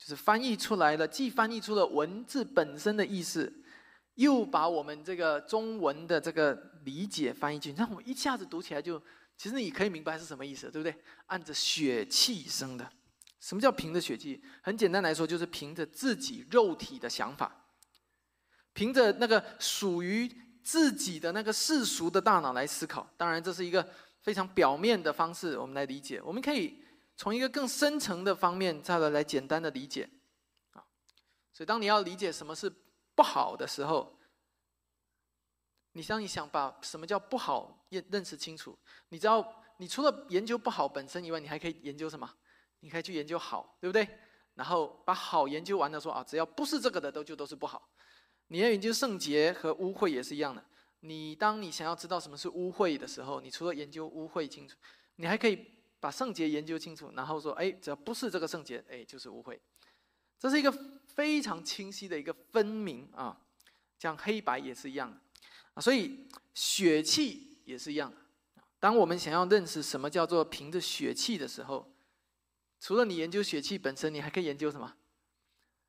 [0.00, 3.52] 就是翻译出来了，既翻译出了文字本身的意思。
[4.16, 6.52] 又把我们这个中文的这个
[6.84, 9.00] 理解翻译进去，让我们一下子读起来就，
[9.34, 10.94] 其实你可以明白是什么意思，对不对？
[11.26, 12.90] 按着血气生的，
[13.40, 14.42] 什么叫凭着血气？
[14.62, 17.64] 很简单来说，就是凭着自己肉体的想法，
[18.74, 20.30] 凭着那个属于
[20.62, 23.08] 自己的那个世俗的大脑来思考。
[23.16, 23.88] 当然，这是一个
[24.20, 26.20] 非常表面的方式，我们来理解。
[26.22, 26.79] 我们可以
[27.20, 30.08] 从一个更深层的方面再来来简单的理解。
[30.70, 30.82] 啊，
[31.52, 32.72] 所以当你要理解什么是
[33.14, 34.18] 不好的时候，
[35.92, 38.78] 你当你想把什么叫不好认认识清楚，
[39.10, 42.26] 你知道，你除了研究不好本身以外，你还可以研究什么？
[42.78, 44.08] 你可以去研究好，对不对？
[44.54, 47.86] 然后把好研究完了，说啊，只要不是这个的，都就都是不好。
[48.46, 50.64] 你要研究圣洁和污秽也是一样的。
[51.00, 54.78] 你当你想要知道什么是污秽的时候，你除了研究污秽清楚，
[55.16, 59.58] 你还可以把圣洁研究清楚，然后说，哎，只要不是这个圣洁，哎，就是污秽。
[60.38, 60.72] 这是一个
[61.06, 63.38] 非常清晰的一个分明啊，
[63.98, 65.20] 像黑白也是一样的
[65.74, 65.80] 啊。
[65.80, 68.16] 所以血气也是一样的。
[68.78, 71.92] 当我们想要认识什么叫做凭着血气的时候，
[72.80, 74.96] 除了你研究血气本身，你还可以研究什么？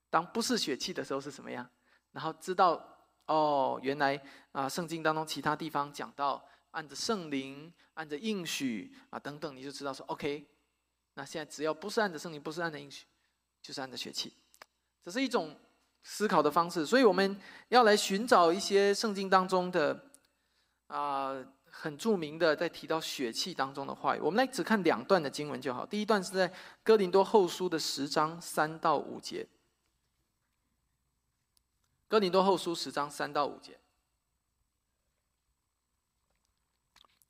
[0.10, 1.70] 当不是血气的时候是什么样？
[2.12, 2.98] 然后知道
[3.28, 4.22] 哦，原来
[4.52, 10.46] 啊，圣经当中其他地方讲到按着圣灵、按着应许啊等等，你就知道说 OK。
[11.14, 13.06] 那现在只要不是按着圣灵，不是按着应许，
[13.62, 14.34] 就是按着血气。
[15.04, 15.58] 这是一种
[16.04, 20.10] 思考的方式，所以我们要来寻找一些圣经当中的
[20.88, 21.46] 啊。
[21.74, 25.86] 很著名的，在提到血气当中的话语，我们来只看两段的经文就好。
[25.86, 26.54] 第一段是在
[26.84, 29.48] 哥林多后书的十章三到五节。
[32.10, 33.80] 哥林多后书十章三到五节，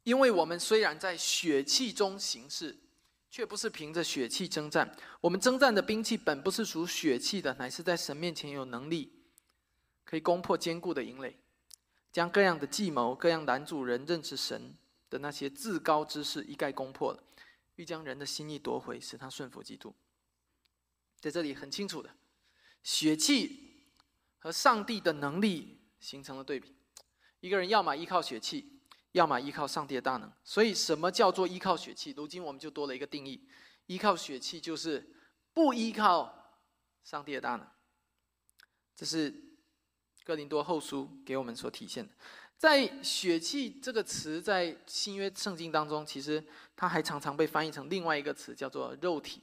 [0.03, 2.77] 因为我们虽然在血气中行事，
[3.29, 4.95] 却不是凭着血气征战。
[5.21, 9.11] 我们征战的兵器本不是属血气的，乃是在神面前有能力，
[10.03, 11.37] 可以攻破坚固的营垒。
[12.11, 14.75] 将各样的计谋、各样男主人认识神
[15.09, 17.23] 的那些至高之事一概攻破了，
[17.75, 19.95] 欲将人的心意夺回，使他顺服基督。
[21.21, 22.09] 在这里很清楚的，
[22.83, 23.85] 血气
[24.39, 26.75] 和上帝的能力形成了对比。
[27.39, 28.80] 一个人要么依靠血气，
[29.11, 30.31] 要么依靠上帝的大能。
[30.43, 32.13] 所以，什么叫做依靠血气？
[32.15, 33.47] 如今我们就多了一个定义：
[33.85, 35.15] 依靠血气就是
[35.53, 36.59] 不依靠
[37.03, 37.67] 上帝的大能。
[38.95, 39.49] 这是。
[40.23, 42.13] 哥林多后书给我们所体现的，
[42.55, 46.45] 在“血气”这个词，在新约圣经当中，其实
[46.75, 49.41] 它还常常被翻译成另外一个词，叫做“肉体”，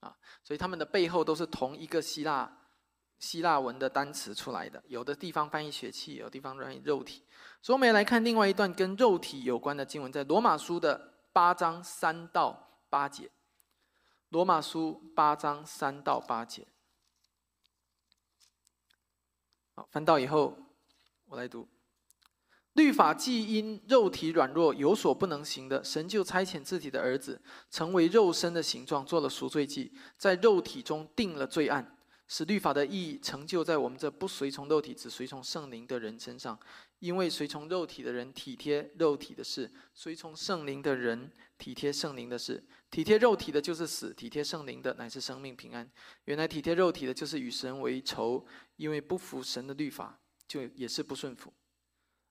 [0.00, 2.63] 啊，所以他们的背后都是同一个希腊
[3.24, 4.82] 希腊文的单词出来的。
[4.86, 7.24] 有的地方翻译“血气”，有地方翻译“肉体”。
[7.62, 13.30] 所以我们来看另外一段跟肉体有关的经文，在罗马书的八章三到八节。
[14.28, 16.66] 罗马书八章三到八节。
[19.74, 20.58] 好，翻到以后，
[21.24, 21.66] 我来读。
[22.74, 36.58] 律法既因肉体软弱有所不能行的，神就差遣自己的儿子，成为肉身的形状，做了赎罪祭，在肉体中定了罪案，使律法的意义成就在我们这不随从肉体、只随从圣灵的人身上。
[37.00, 42.64] 因为随从肉体的人体贴肉体的事，随从圣灵的人体贴圣灵的事。
[42.90, 45.90] 体贴肉体的就是死，体贴圣灵的乃是生命平安。
[46.24, 51.52] 原来体贴肉体的就是与神为仇，因为不服神的律法，就也是不顺服。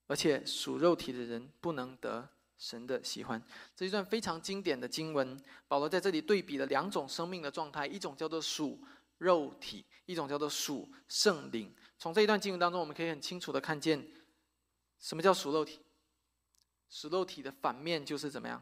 [0.07, 2.27] 而且属肉体的人不能得
[2.57, 3.39] 神的喜欢。
[3.75, 8.81] 这一段非常经典的经文，保罗在这里对比了两种生命的状态：一种叫做属
[9.23, 11.73] 肉体，一种叫做属圣灵。
[11.97, 14.05] 从这一段经文当中，我们可以很清楚的看见。
[14.99, 15.79] 什么叫属肉体？
[16.89, 18.61] 属肉体的反面就是怎么样？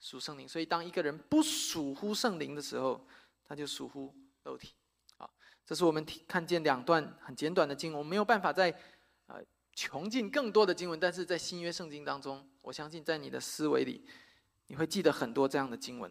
[0.00, 0.48] 属圣灵。
[0.48, 3.06] 所以当一个人不属乎圣灵的时候，
[3.44, 4.74] 他就属乎肉体。
[5.18, 5.30] 啊，
[5.64, 8.70] 这是我们看见两段很简短的经文，我没有办法在
[9.26, 9.40] 呃
[9.72, 14.04] 穷尽更多的经文，但是在新约圣经当中，我相信在你的思维里，
[14.66, 16.10] 你会记得很多这样的经文。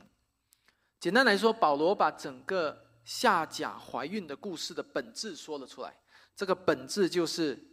[1.00, 5.98] 简单来说，保罗把整个夏甲怀孕的故事的本质说了出来。
[6.36, 7.72] 这个本质就是。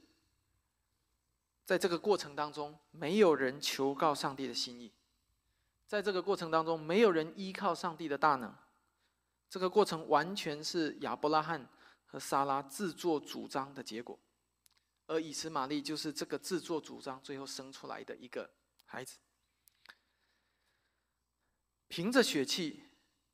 [1.65, 4.93] 在这个过程当中，没有人求告上帝的心意；
[5.87, 8.53] 在这个过程当中，没有人依靠上帝的大能。
[9.49, 11.67] 这个过程完全是亚伯拉罕
[12.05, 14.19] 和撒拉自作主张的结果，
[15.07, 18.51] 而以实玛利就是这个自作主张最后生出来的一个
[18.85, 19.19] 孩子。
[21.87, 22.83] 凭着血气，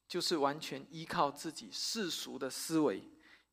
[0.09, 3.05] 就是完全依靠自己世俗的思维，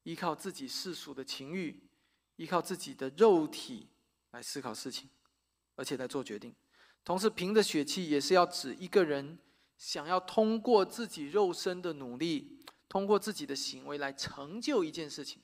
[0.03, 1.83] 依靠自己世俗的情欲，
[2.37, 3.89] 依靠自己的肉体。
[4.31, 5.09] 来思考事情，
[5.77, 6.53] 而且来做决定。
[7.05, 9.39] 同时，凭着血气也是要指一个人
[9.77, 15.41] 想要通过自己肉身的努力，通过自己的行为来成就一件事情，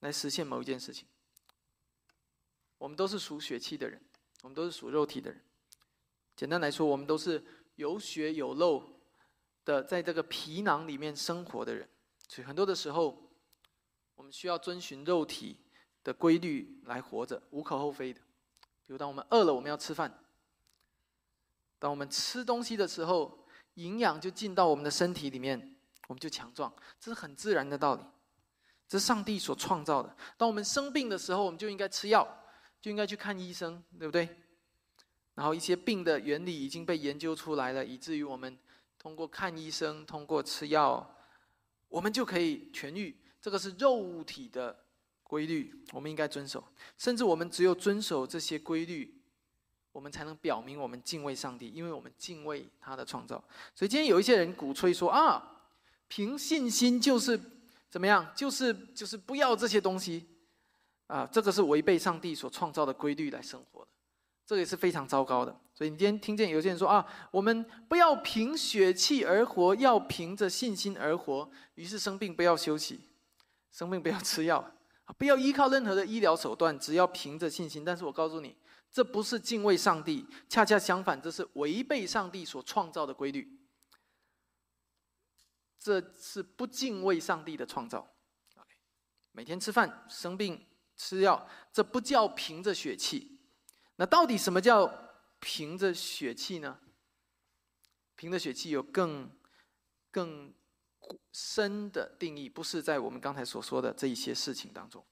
[0.00, 1.06] 来实现某一件事情。
[2.78, 4.02] 我们都是属血气的人，
[4.42, 5.40] 我们都是属肉体的人。
[6.34, 7.44] 简单来说，我们都是
[7.76, 8.97] 有血有肉
[9.68, 11.88] 的，在这个皮囊里面生活的人。
[12.28, 13.30] 所以，很多的时候，
[14.14, 15.60] 我们需要遵循肉体。
[16.04, 18.20] 的规律来活着，无可厚非的。
[18.86, 20.08] 比如当我们饿了，我们要吃饭；
[21.78, 25.76] 当我们吃东西的时候，营养就进到我们的身体里面，
[26.06, 26.72] 我们就强壮。
[26.98, 28.02] 这是很自然的道理，
[28.86, 30.16] 这是上帝所创造的。
[30.38, 32.26] 当我们生病的时候，我们就应该吃药，
[32.80, 34.34] 就应该去看医生，对不对？
[35.34, 38.58] 然后一些病的原理已经被研究出来了，以至于我们
[38.98, 41.08] 通过看医生、通过吃药，
[41.88, 43.16] 我们就可以痊愈。
[43.40, 44.76] 这个是肉体的
[45.22, 46.62] 规律，我们应该遵守。
[46.96, 49.22] 甚至我们只有遵守这些规律，
[49.92, 53.42] 我们才能表明我们敬畏上帝，因为我们敬畏他的创造。
[53.74, 55.62] 所以今天有一些人鼓吹说啊，
[56.08, 57.40] 凭信心就是
[57.88, 60.26] 怎么样，就是就是不要这些东西
[61.06, 63.88] 啊，这个是违背上帝所创造的规律来生活的。
[64.44, 71.48] 这个也是非常糟糕的，所以你今天听见有些人说啊，我们不要凭血气而活，要凭着信心而活。
[71.76, 72.98] 于是生病不要休息，
[73.70, 74.72] 生病不要吃药，
[75.16, 77.84] 不要依靠任何的医疗手段，只要凭着信心。
[77.84, 78.56] 但是我告诉你，
[78.90, 83.48] 这不是敬畏上帝，恰恰相反，这是违背上帝所创造的规律。
[85.78, 88.04] 这是不敬畏上帝的创造。
[89.30, 90.60] 每天吃饭生病
[90.96, 93.38] 吃药，这不叫凭着血气。
[93.94, 94.92] 那到底什么叫
[95.40, 96.78] 凭着血气呢？
[98.16, 99.30] 凭着血气有更
[100.10, 100.52] 更
[101.32, 105.04] 深的定义，不是在我们刚才所说的这一些事情当中。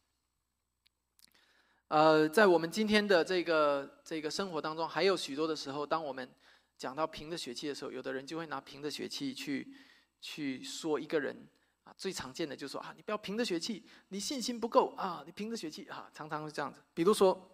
[1.89, 6.29] 呃，在我们今天的这个这个生活当中，还有许多的时候，当我们
[6.77, 9.73] 讲到凭着血气的时候，有的人就会拿凭着血气去
[10.21, 11.49] 去说一个人
[11.85, 16.83] 啊，最常见的就是说啊，你不要凭着血气，你信心不够啊，你凭着血气啊，常常是这样子。
[16.93, 17.53] 比如说。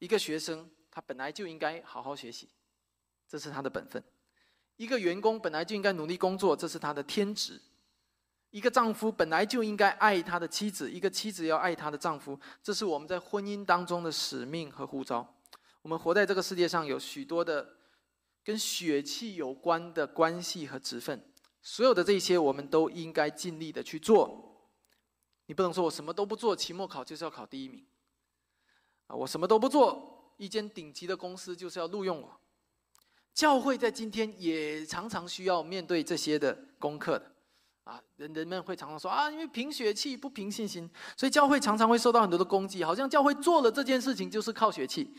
[0.00, 2.48] 一个学生，他本来就应该好好学习，
[3.26, 4.00] 这是他的本分；
[4.76, 7.60] 一个员工本来就应该努力工作，这是他的天职；
[8.50, 15.34] 一个丈夫本来就应该爱他的妻子，一个妻子要爱她的丈夫，这是我们在婚姻当中的使命和呼召。
[15.82, 17.76] 我们活在这个世界上，有许多的
[18.44, 21.20] 跟血气有关的关系和职分，
[21.60, 24.70] 所有的这些，我们都应该尽力的去做。
[25.46, 27.84] 你不能说我什么都不做，期末考就是要考第一名。
[29.08, 32.40] 啊，我什么都不做，一间顶级的公司就是要录用我。
[33.32, 37.32] 教会在今天也常常需要面对这些的功课的，
[37.84, 45.12] 啊，人人们会常常说啊，因为凭血气不凭信心，所以教会常常会受到很多的攻击，好像教会做了这件事情就是靠血气，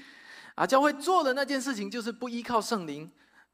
[0.56, 3.12] 啊，教会做了那件事情就是不依靠圣灵，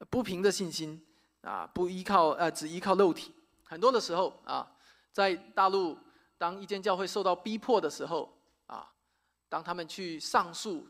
[0.08, 1.04] 不凭着信心，
[1.40, 3.32] 啊，不依靠呃只依靠肉体。
[3.64, 4.70] 很多的时候啊，
[5.12, 5.98] 在大陆，
[6.38, 8.36] 当一间教会受到逼迫的时候。
[8.66, 8.88] 啊
[9.48, 10.88] 当他们去上诉，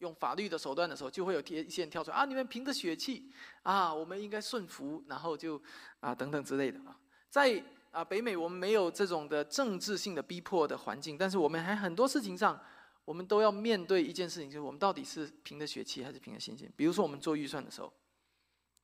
[0.00, 2.24] 用法律的手段的时候，就会有一些人跳出来啊！
[2.24, 3.30] 你们凭着血气
[3.62, 5.60] 啊，我们应该顺服，然后就
[6.00, 6.98] 啊等等之类的啊。
[7.28, 12.58] 在啊北美，我们没有这种的政治性的逼迫的环境，但是我们还很多事情上，
[13.04, 16.70] 我们都要面对一件事情，就是我们到底是凭着血气还是凭着信心？
[16.74, 17.92] 比如说我们做预算的时候，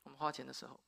[0.02, 0.78] 我们花钱的时候，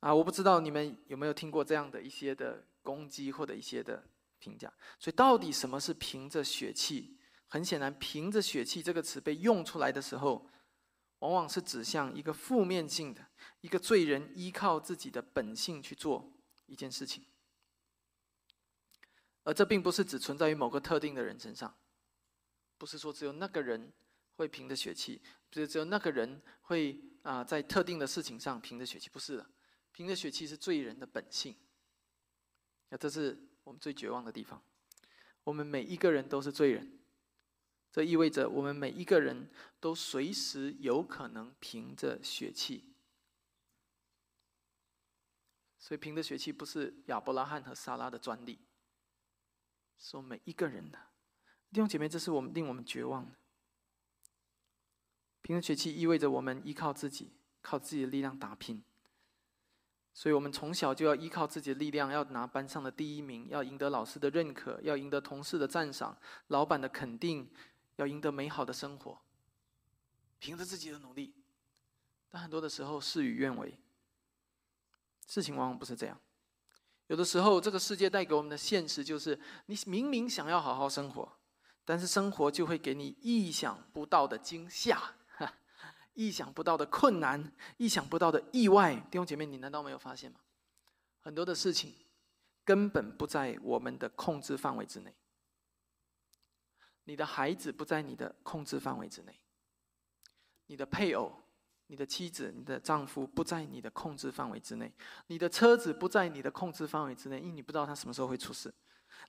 [0.00, 4.02] 啊，我不知道你们有没有听过这样的一些的攻击或者一些的
[4.38, 4.72] 评价。
[4.98, 7.18] 所以到底什么是凭着血气？
[7.54, 10.50] 很显然，“凭着血气”这个词被用出来的时候，
[11.20, 13.24] 往往是指向一个负面性的
[13.60, 16.32] 一个罪人依靠自己的本性去做
[16.66, 17.24] 一件事情，
[19.44, 21.72] 而这并不是只存在于某个特定的人身上，
[22.76, 23.92] 不是说只有那个人
[24.34, 29.48] 会凭着血气，不是只有那个人会啊在特定的事情上凭着血气，不是的，
[29.92, 31.54] 凭着血气是罪人的本性。
[32.88, 34.60] 那这是我们最绝望的地方，
[35.44, 36.98] 我们每一个人都是罪人。
[37.94, 42.92] 这意味着我们每一个人都随时有可能凭着血气，
[45.78, 48.58] 所以凭着血气不是亚伯拉罕和撒拉的专利，
[49.96, 50.98] 是我们每一个人的
[51.70, 53.36] 弟兄姐妹，这是我们令我们绝望的。
[55.42, 58.82] 凭着血气意味着我们依靠自己，靠自己的力量打拼，
[60.12, 67.48] 所以我们从小就要依靠自己的力量，要拿班上的第一名，要赢得老师的认可，要赢得同事的赞赏，老板的肯定。
[67.96, 69.18] 要赢得美好的生活，
[70.38, 71.34] 凭着自己的努力，
[72.28, 73.78] 但很多的时候事与愿违。
[75.26, 76.20] 事情往往不是这样，
[77.06, 81.32] 有的时候这个世界带给我们的现实就是：你明明想要好好生活，
[81.84, 85.14] 但是生活就会给你意想不到的惊吓、
[86.12, 88.94] 意想不到的困难、意想不到的意外。
[89.10, 90.40] 弟兄姐妹，你难道没有发现吗？
[91.20, 91.94] 很多的事情
[92.64, 95.14] 根本不在我们的控制范围之内。
[97.04, 99.34] 你的孩子不在你的控制范围之内，
[100.66, 101.32] 你的配偶、
[101.86, 104.92] 你的妻子、你的丈夫不在你的控制范围之内，
[105.26, 108.72] 你的车子不在你的控制范围之内，因为你不知道他什么时候会出事。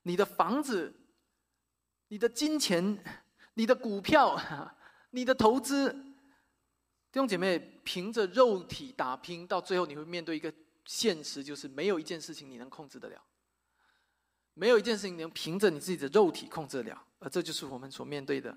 [0.02, 0.92] 你的房子、
[2.08, 2.98] 你的金钱、
[3.54, 4.38] 你的股票，
[5.10, 10.52] 你的投资，弟兄姐妹，凭着肉体打拼，到最后你会面对一个
[10.86, 13.22] 现实，就是没有一件事情你能控制得了，
[14.54, 18.56] 没有一件事情能凭着你自己的肉体控制得了，而这就是我们所面对的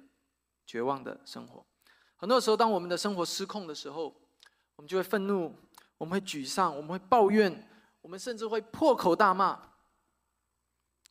[0.65, 1.65] 绝望的生活。
[2.15, 4.15] 很多时候，当我们的生活失控的时候，
[4.75, 5.55] 我们就会愤怒，
[5.97, 7.69] 我们会沮丧，我们会抱怨，
[8.01, 9.73] 我们甚至会破口大骂。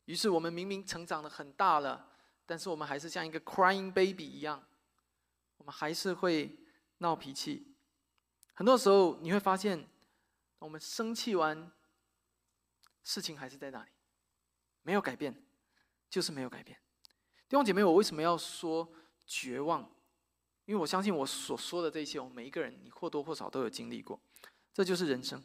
[0.05, 2.11] 于是，我们明明成长的很大了，
[2.45, 4.63] 但是我们还是像一个 crying baby 一样。
[5.57, 6.57] 我们还是会
[6.99, 7.75] 闹脾气，
[8.53, 9.87] 很多时候你会发现，
[10.57, 11.71] 我们生气完，
[13.03, 13.89] 事情还是在那里，
[14.83, 15.45] 没有改变，
[16.09, 16.79] 就是没有改变。
[17.49, 18.87] 弟兄姐妹，我为什么要说
[19.25, 19.81] 绝望？
[20.65, 24.19] 因为我相信我所说的这些，我们每一个人，你或多或少都有经历过。
[24.71, 25.43] 这就是人生，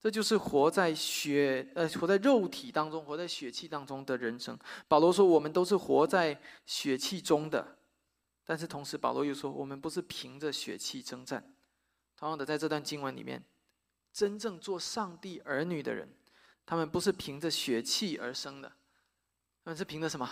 [0.00, 4.58] 这就是活在血呃活在肉体当中，活在血气当中的人生。
[4.88, 7.78] 保罗说，我们都是活在血气中的。
[8.44, 11.54] 但是同时，保罗又说：“我们不是凭着血气征战。”
[12.18, 13.40] 同样的，在这段经文里面，
[14.12, 16.12] 真正做上帝儿女的人，
[16.66, 18.68] 他们不是凭着血气而生的，
[19.64, 20.28] 他们是凭着什么？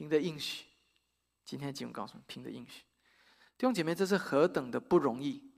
[0.00, 0.64] 凭着应许。
[1.44, 2.80] 今天经文告诉你，凭着应许。
[3.58, 5.52] 弟兄姐妹，这是何等的不容易，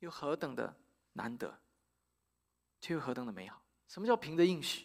[0.00, 0.76] 又何等的
[1.14, 1.58] 难得，
[2.82, 3.62] 却又何等的美好。
[3.88, 4.84] 什么叫凭着应许？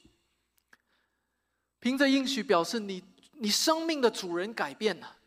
[1.82, 3.03] 凭着应许，表示你
[3.34, 5.17] 你生命的主人改变了。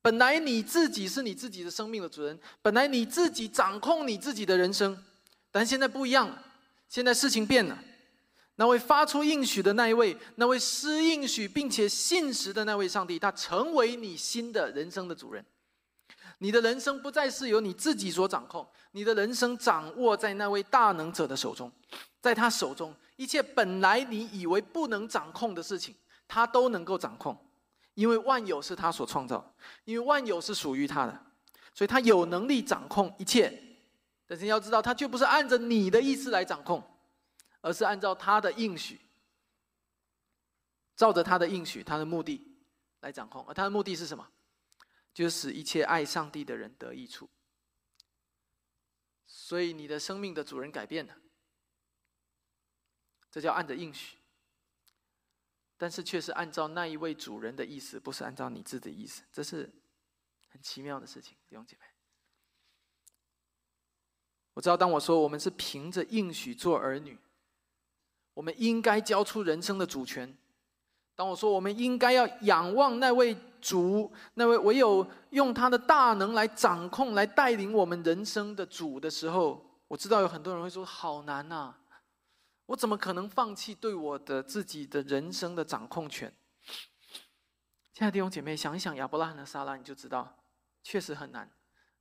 [0.00, 5.04] 本来你自己是你自己的生命的主人，本来你自己掌控你自己的人生，
[5.50, 6.42] 但现在不一样了。
[6.88, 7.84] 现在事情变了，
[8.56, 15.44] 那位发出应许的那一位，那位施应许并且信实的那位上帝，他成为你新的人生的主人。
[16.38, 21.70] 你的人生不再是由你自己所掌控，你的人生掌握在那位大能者的手中，
[22.20, 25.94] 在他手中，一切本来你以为不能掌控的事情，
[26.28, 27.36] 他都能够掌控。
[27.94, 29.54] 因为万有是他所创造，
[29.84, 31.18] 因为万有是属于他的，
[31.72, 33.50] 所以他有能力掌控一切。
[34.26, 36.82] 但是要知道，他却不是按着你的意思来掌控，
[37.66, 39.00] 而是按照他的应许，
[40.94, 42.56] 照着他的应许、他的目的
[43.00, 43.44] 来掌控。
[43.48, 44.30] 而他的目的是什么？
[45.12, 47.28] 就是使一切爱上帝的人得益处。
[49.26, 51.16] 所以你的生命的主人改变了，
[53.32, 54.16] 这叫按着应许。
[55.76, 59.68] 但是却是按照那一位主人的意思，不是按照你自己的意思，这是
[60.46, 61.86] 很奇妙的事情，弟兄姐妹。
[64.54, 67.18] 我知道，当我说我们是凭着应许做儿女，
[68.36, 70.28] 我们应该交出人生的主权；
[71.14, 81.74] 当我说我们应该要仰望那位主，那位唯有用他的大能来掌控、来带领我们人生的主的时候，我知道有很多人会说：“好难呐。”
[82.66, 86.30] 我怎么可能放弃对我的自己的人生的掌控权？
[87.94, 90.36] 亲爱的弟兄姐妹，想一想亚伯拉罕的撒拉，你就知道，
[90.82, 91.50] 确实很难。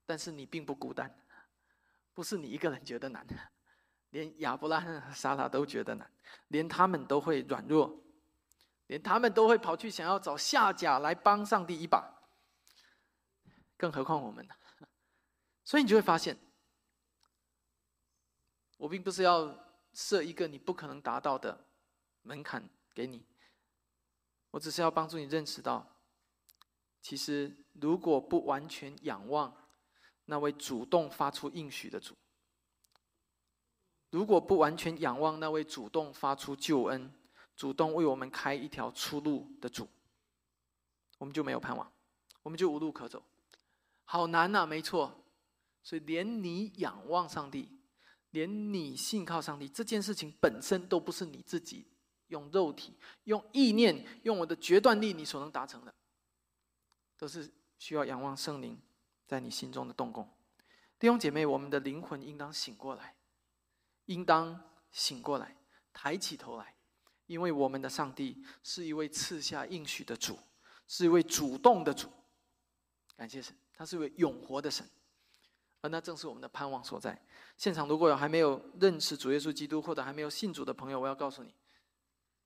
[0.05, 1.15] 但是你并不孤单，
[2.13, 3.25] 不是你一个人觉得难，
[4.16, 6.09] 连亚伯拉罕和撒拉都觉得难，
[6.47, 8.01] 连他们都会软弱，
[8.88, 12.24] 连他们都会跑去想要找下甲来帮上帝一把，
[13.76, 14.55] 更何况我们呢？
[15.66, 16.38] 所以你就会发现，
[18.78, 19.63] 我并不是要。
[19.97, 21.68] 设一个你不可能达到的
[22.22, 23.26] 门槛给你，
[24.51, 26.01] 我只是要帮助你认识到，
[27.01, 29.55] 其实如果不完全仰望
[30.26, 32.13] 那位主动发出应许的主，
[34.16, 37.13] 如果不完全仰望那位主动发出救恩、
[37.53, 39.86] 主动为我们开一条出路的主，
[41.18, 41.91] 我们就没有盼望，
[42.41, 43.22] 我们就无路可走，
[44.05, 44.66] 好难呐！
[44.66, 45.22] 没错，
[45.84, 47.68] 所以连你仰望上帝。
[48.30, 51.86] 连你信靠上帝这件事情本身都不是你自己
[52.28, 52.93] 用肉体、
[53.26, 55.93] 用意念、用我的决断力你所能达成的，
[57.18, 58.80] 都是需要仰望圣灵
[59.26, 60.26] 在你心中的动工。
[60.97, 63.14] 弟兄姐妹，我们的灵魂应当醒过来，
[64.06, 64.60] 应当
[64.91, 65.56] 醒过来，
[65.93, 66.76] 抬起头来，
[67.26, 70.38] 因为我们的上帝是一位赐下应许的主，
[70.88, 72.10] 是一位主动的主。
[73.16, 74.88] 感谢神，他是一位永活的神。
[75.82, 77.22] 而那正是我们的盼望所在。
[77.58, 81.53] 现场如果有还没有认识主耶稣基督或者还没有信主的朋友，我要告诉你，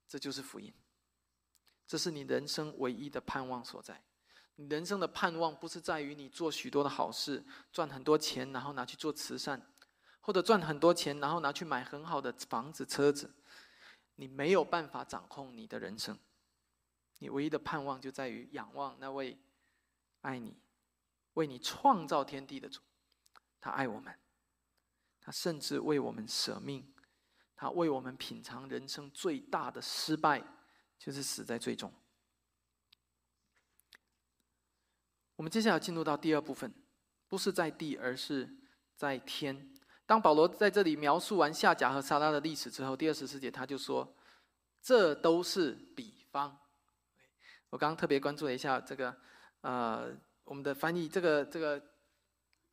[0.06, 0.70] 这就是福音，
[1.86, 4.04] 这是你人生唯一的盼望所在。
[4.56, 7.42] 你人生的盼望不是在于你做许多的好事，
[7.72, 9.66] 赚很多钱，然后拿去做慈善，
[10.20, 13.34] 或者赚很多钱，然后拿去买很好的房子、车子。
[14.16, 16.18] 你没有办法掌控你的人生，
[17.18, 19.40] 你唯一的盼望就在于仰望那位
[20.20, 20.60] 爱你、
[21.32, 22.80] 为你创造天地的主。
[23.60, 24.14] 他爱我们，
[25.20, 26.94] 他甚至为我们舍命，
[27.56, 30.42] 他为我们品尝人生最大的失败，
[30.98, 31.90] 就是死在最终。
[35.36, 36.74] 我们接下来进入到第二部分，
[37.26, 38.58] 不是在地，而是
[38.96, 39.69] 在天。
[40.10, 44.12] 当保罗在这里描述完夏甲和撒拉的历史之后，第二十四节他就说
[44.82, 46.58] ：“这都是比方。”
[47.70, 49.16] 我刚刚特别关注了一下这个，
[49.60, 51.80] 呃，我们的翻译，这个这个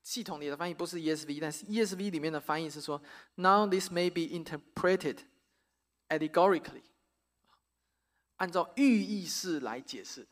[0.02, 3.00] 系统里的翻译不是 ESV，但是 ESV 里面的翻译是说
[3.36, 5.20] ：“Now this may be interpreted
[6.10, 6.82] allegorically。”
[8.38, 10.28] 按照寓意式来解释。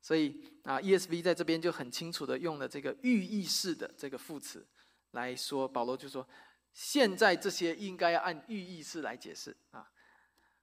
[0.00, 4.66] 所以啊，ESV 在这边就很清楚的用了这个寓意式的这个副词
[5.12, 6.26] 来说，保罗就说，
[6.72, 9.90] 现在这些应该要按寓意式来解释啊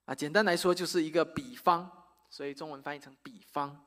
[0.04, 1.90] 啊，简单来说就是一个比方，
[2.30, 3.86] 所以中文翻译成比方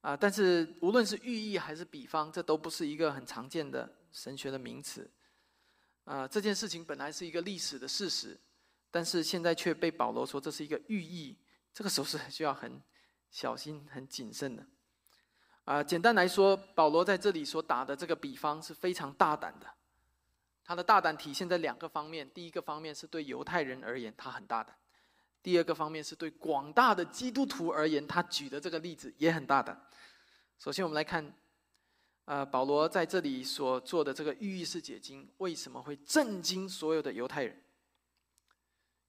[0.00, 0.16] 啊。
[0.16, 5.10] 但是无论是寓意还是比方，这都不是一个很常见的神学的名词
[6.04, 6.26] 啊。
[6.26, 8.40] 这件事情本来是一个历史的事实，
[8.90, 11.38] 但是现在却被保罗说这是一个寓意，
[11.72, 12.82] 这个时候是需要很。
[13.30, 14.64] 小心、很谨慎的，
[15.64, 19.66] 啊，简单来说，保罗在这里所打的这个比方是非常大胆的。
[20.62, 24.74] 他的大胆体现在两个方面：第一个方面是对犹太人而言，他很大胆；
[25.42, 29.88] 第二个方面是对广大的基督徒而言，他举的这个例子也很大胆。
[30.58, 31.34] 首先，我们来看，
[32.26, 37.62] 呃，保罗在这里所做的这个寓意式解经，为什么会震惊所有的犹太人？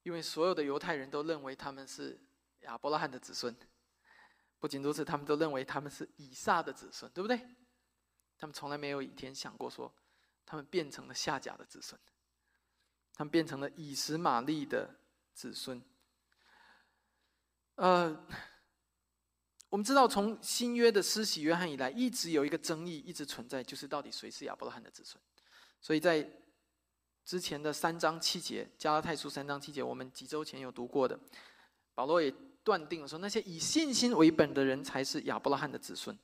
[0.02, 2.18] 因为所有的犹太人都认为他们是
[2.60, 3.54] 亚伯拉罕的子孙。
[4.58, 7.38] 不仅如此，他们都认为他们是以撒的子孙，对不对？
[8.38, 9.94] 他们从来没有一天想过说，
[10.44, 12.00] 他们变成了夏甲的子孙，
[13.12, 14.94] 他们变成了以实玛利的
[15.34, 15.82] 子孙。
[17.74, 18.26] 呃，
[19.68, 25.22] 我们知道，从新约的施洗约翰以来，一直有一个争议一直存在，就是到底谁是亚伯拉罕的子孙。
[25.82, 26.26] 所以在
[27.24, 31.20] 之前的三章七节，加拉太书三章七节，我们几周前有读过的，
[31.94, 32.34] 保罗也。
[32.66, 36.18] 断定了说，那些以信心为本的人才是亚伯拉罕的子孙。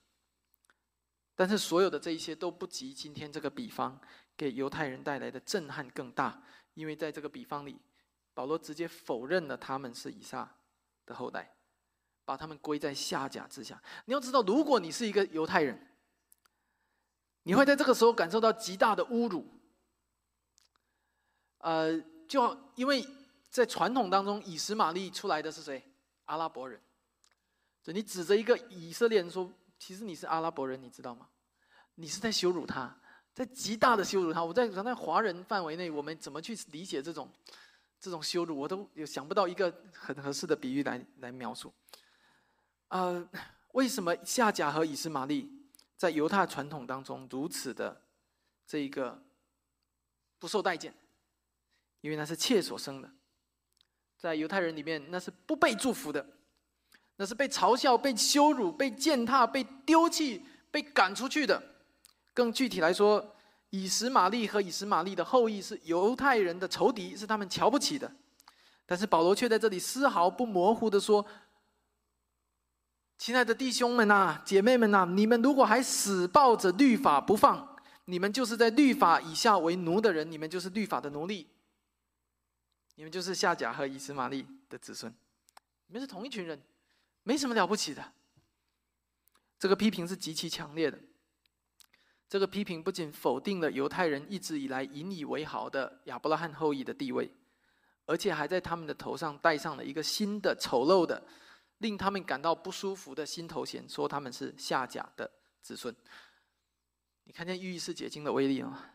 [1.36, 3.96] 但是，所有的这一些都不及今天这个比方
[4.36, 6.42] 给犹太人带来的震撼更大，
[6.74, 7.80] 因为在这个比方里，
[8.34, 10.52] 保罗直接否认了他们是以撒
[11.06, 11.54] 的后代，
[12.24, 13.80] 把他们归在夏甲之下。
[14.06, 15.86] 你要知道，如果你是一个犹太人，
[17.44, 19.46] 你会在这个时候感受到极大的侮辱。
[21.58, 23.06] 呃，就因为
[23.48, 25.80] 在传统当中，以实玛利出来的是谁？
[26.32, 26.80] 阿拉伯人，
[27.82, 31.28] 就你指着一个以色列人说：“其实你是阿拉伯人，你知道吗？”
[31.96, 32.98] 你是在羞辱他，
[33.34, 34.42] 在极大的羞辱他。
[34.42, 37.30] 我在在华人范围内，我们怎么去理解这种
[38.00, 38.58] 这种羞辱？
[38.58, 41.70] 我都有想不到一个很合适的比喻来来描述。
[42.88, 43.28] 呃，
[43.72, 45.52] 为什么夏甲和以斯玛利
[45.98, 48.00] 在犹太传统当中如此的
[48.66, 49.22] 这一个
[50.38, 50.94] 不受待见？
[52.00, 53.10] 因为那是妾所生的。
[54.22, 56.24] 在犹太人里面，那是不被祝福的，
[57.16, 61.60] 那是被嘲笑、被羞辱、被践踏、被丢弃、被赶出去的。
[62.32, 63.34] 更具体来说，
[63.70, 68.08] 以实玛利和以实玛利的后裔是犹太人的仇敌，是他们瞧不起的。
[68.86, 71.26] 但是保罗却在这里丝毫不模糊的说
[73.18, 81.48] ：“亲爱的弟兄们呐，姐妹们呐，你们如果还死抱着律法不放，你们就是在律法以下为奴的人，你们就是律法的奴隶。”
[82.94, 85.12] 你们就是夏甲和以斯玛利的子孙，
[85.86, 86.60] 你们是同一群人，
[87.22, 88.12] 没什么了不起的。
[89.58, 90.98] 这个批评是极其强烈的。
[92.28, 97.30] 这个批评不仅否定了犹太人一直以来引以为豪的亚伯拉罕后裔的地位，
[98.06, 101.22] 而且还在他们的头上戴上了一个新的丑陋的、
[101.78, 105.30] 令他们感到不舒服的新头衔，说他们是夏甲的
[105.60, 105.94] 子孙。
[107.24, 108.91] 你看见寓意式解经的威力了吗？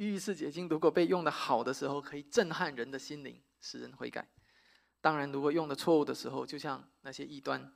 [0.00, 4.22] 寓意式解经如果被用的好的时候，可以震撼人的心灵，使人悔改；
[4.98, 7.70] 当然，如果用的错误的时候，就像那些异端，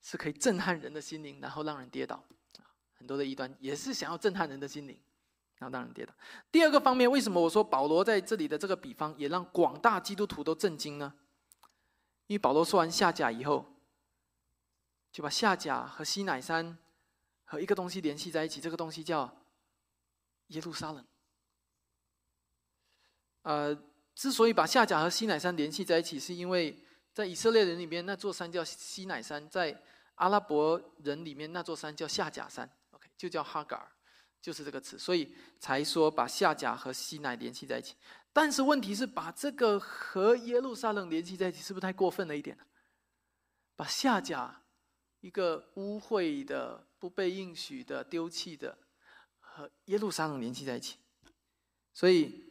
[0.00, 2.22] 是可以震撼人的心灵，然后让人跌倒。
[2.94, 4.96] 很多的异端也是想要震撼人的心灵，
[5.56, 6.14] 然后让人跌倒。
[6.52, 11.12] 第二个方面，为什么我说保罗在这里的这个比方也让广大基督徒都震惊呢？
[12.28, 13.66] 因为保罗说完下甲以后，
[15.10, 16.78] 就把下甲和西乃山
[17.44, 19.36] 和一个东西联系在一起，这个东西叫
[20.46, 21.04] 耶路撒冷。
[23.46, 23.72] 呃，
[24.12, 26.76] 之所以把夏甲和西乃山联系在一起，是因为
[27.14, 29.80] 在以色列人里面那座山叫西乃山，在
[30.16, 33.88] 阿拉伯人里面那座山叫夏甲山，OK，就叫哈嘎尔，
[34.42, 37.94] 就是这个词，所以才说把夏甲和西乃联系在一起。
[38.32, 42.58] 但是问题是，把这个和耶路撒冷联系在一起，是不是太过分了一点？
[43.76, 44.60] 把夏甲
[45.20, 48.76] 一个污秽的、不被应许的、丢弃的，
[49.38, 50.96] 和耶路撒冷联系在一起，
[51.94, 52.44] 所以。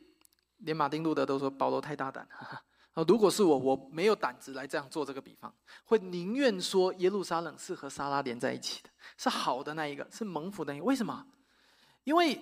[0.58, 2.28] 连马丁路德都说保罗太大胆，
[2.94, 5.54] 啊，如果是我，我没有胆子来这样做这个比方，
[5.84, 10.86] 会宁愿说耶路撒冷是和撒拉连在一起的，是好的那一个，是蒙福的那个。
[10.86, 11.26] 为什么？
[12.04, 12.40] 因为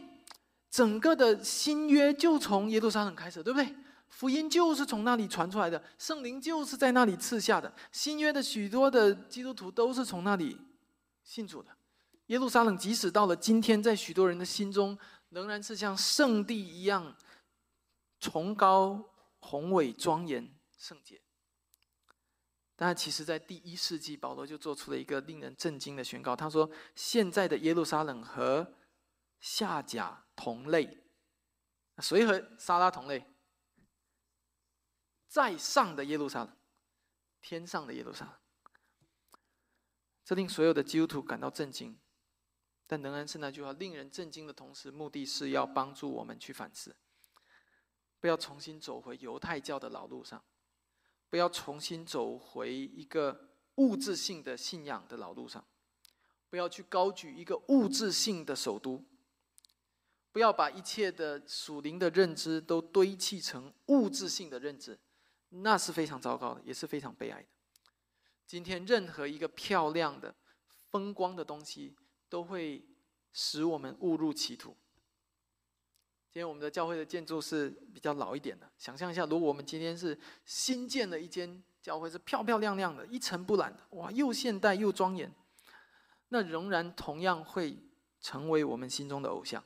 [0.69, 3.75] 整个的新约就从耶路撒冷开始，对不对？
[4.09, 7.73] 福音就是从那里传出来的，圣灵就是在那里赐下的。
[7.91, 10.55] 新约的许多的基督徒都是从那里
[11.23, 11.69] 信主的。
[12.27, 14.95] 耶路撒冷即使到了今天，在许多人的心中，
[15.29, 17.15] 仍然是像圣地一样
[18.31, 19.09] 崇高。
[19.45, 21.21] 宏伟庄严圣洁，
[22.77, 26.33] 但其实，在第一世纪，保罗就做出了一个令人震惊的宣告。
[26.33, 28.73] 他说：“现在的耶路撒冷和
[29.41, 31.03] 夏甲同类，
[31.97, 33.35] 谁和撒拉同类？
[35.27, 36.57] 在上的耶路撒冷，
[37.41, 38.33] 天上的耶路撒冷。”
[40.23, 41.99] 这令所有的基督徒感到震惊，
[42.87, 46.95] 但仍然是那句话：令人震惊的同时，目的是要帮助我们去反思。
[48.23, 50.41] 不要重新走回犹太教的老路上，
[51.29, 55.67] 不要重新走回一个物质性的信仰的老路上，
[56.49, 59.03] 不要去高举一个物质性的首都，
[60.31, 64.97] 不要把一切的属灵的认知都堆砌成物质性的认知，
[65.49, 67.49] 那是非常糟糕的，也是非常悲哀的。
[68.47, 70.33] 今天任何一个漂亮的、
[70.89, 71.97] 风光的东西，
[72.29, 72.87] 都会
[73.33, 74.77] 使我们误入歧途。
[76.33, 78.67] 今天我们的教会的建筑是比较老一点的。
[78.79, 85.31] 想象一下，如果我们今天是新建了一间教会，是漂漂亮亮的、一尘不染的，哇，又现代又庄严，
[86.29, 87.77] 那仍然同样会
[88.19, 89.63] 成为我们心中的偶像。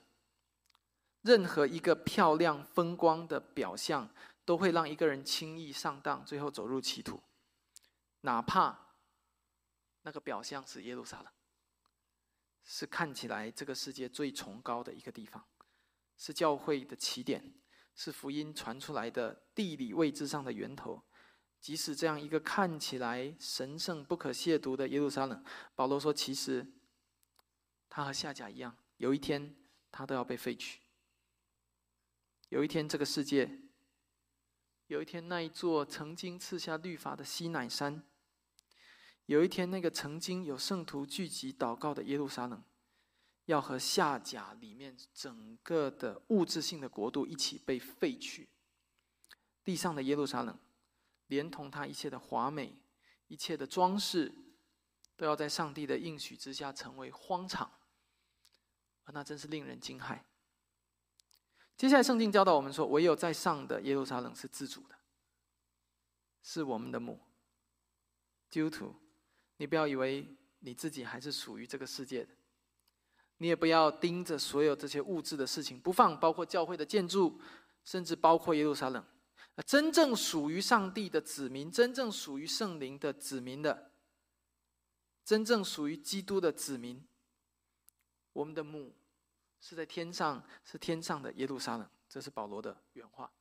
[1.22, 4.09] 任何一个漂亮风光的表象，
[4.43, 7.18] 都会让一个人轻易上当，最后走入歧途。
[8.22, 8.78] 哪怕
[10.01, 11.28] 那个表象是耶路撒冷，
[12.65, 15.41] 是看起来这个世界最崇高的一个地方。
[16.18, 17.53] 是教会的起点，
[17.95, 21.03] 是福音传出来的地理位置上的源头。
[21.59, 25.43] 即使这样一个看起来神圣不可亵渎的耶路撒冷，
[25.74, 26.74] 保罗说，其实
[27.89, 29.55] 他和夏甲一样，有一天
[29.91, 30.82] 他都要被废去。
[32.49, 33.59] 有一天，这个世界，
[34.86, 38.03] 有一天那一座曾经赐下律法的西乃山，
[39.26, 42.63] 有一天那个曾经有圣徒聚集祷告的耶路撒冷。
[43.47, 48.49] 要和下甲里面整个的物质性的国度一起被废去，
[49.63, 50.59] 地上的耶路撒冷，
[51.27, 52.81] 连同它一切的华美、
[53.27, 54.33] 一切的装饰，
[55.15, 57.71] 都要在上帝的应许之下成为荒场，
[59.05, 60.19] 而那真是令人惊骇。
[61.77, 64.95] 接下来，圣经教导我们说，唯有在上的耶路撒冷是自主的，
[66.43, 67.21] 是我们的母。
[68.49, 68.93] 基督徒，
[69.55, 72.36] 你不要以为你自己还是属于这个世界的。
[73.38, 77.39] 你也不要盯着所有这些物质的事情不放，包括教会的建筑，
[77.83, 79.05] 甚至包括耶路撒冷。
[79.65, 83.91] 真正属于上帝的子民，真正属于圣灵的子民的，
[85.25, 87.03] 真正属于基督的子民，
[88.33, 88.95] 我们的母
[89.59, 91.89] 是在天上，是天上的耶路撒冷。
[92.07, 93.31] 这是保罗的原话。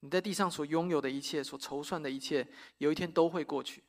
[0.00, 3.82] 你在地上所拥有的一切，所筹算的一切，有一天都会过去。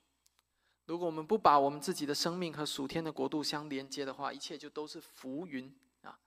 [0.85, 6.19] 如果我们不把我们自己的生命和属天的国度相连接的话，一切就都是浮云啊！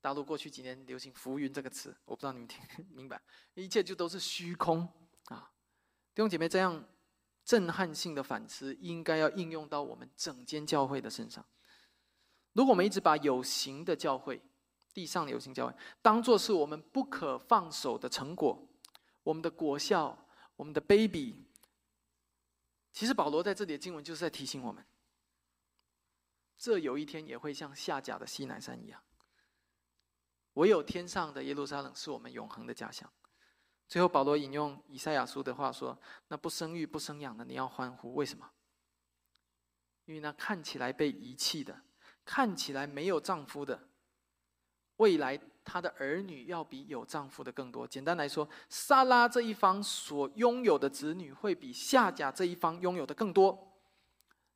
[0.00, 3.20] 大陆过去几年流行“浮云”这个词，我不知道你们听明白？
[3.54, 4.86] 一切就都是虚空
[5.24, 5.50] 啊！
[6.14, 6.84] 弟兄姐妹，这样
[7.44, 11.44] 震撼性的反思，应该要应用到我们整间教会的身上。
[12.52, 14.40] 如果我们一直把有形的教会、
[14.92, 18.68] 地上的有形教会，当做是我们不可放手的成果，
[19.24, 20.16] 我们的果效，
[20.54, 21.43] 我们的 baby。
[22.94, 24.86] 其实保罗在这里的经文就是在提醒我们，
[26.56, 29.02] 这有一天也会像下甲的西南山一样，
[30.52, 33.12] 唯有天上的耶路撒冷是我们永恒的家乡。
[33.88, 38.48] 最后，保罗引用以赛亚书的话说：“那不生育不生养的，你要欢呼，为什么？
[40.04, 41.82] 因为那看起来被遗弃的，
[42.24, 43.88] 看起来没有丈夫的，
[44.96, 47.88] 未来。”他的儿女要比有丈夫的更多。
[47.88, 53.72] 简单来说，萨拉这一方所拥有的子女会比夏甲这一方拥有的更多。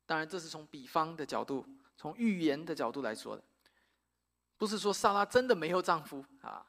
[0.05, 1.65] 当然，这是从比方的角度、
[1.97, 3.43] 从预言的角度来说的，
[4.57, 6.65] 不是说萨拉真的没有丈夫啊，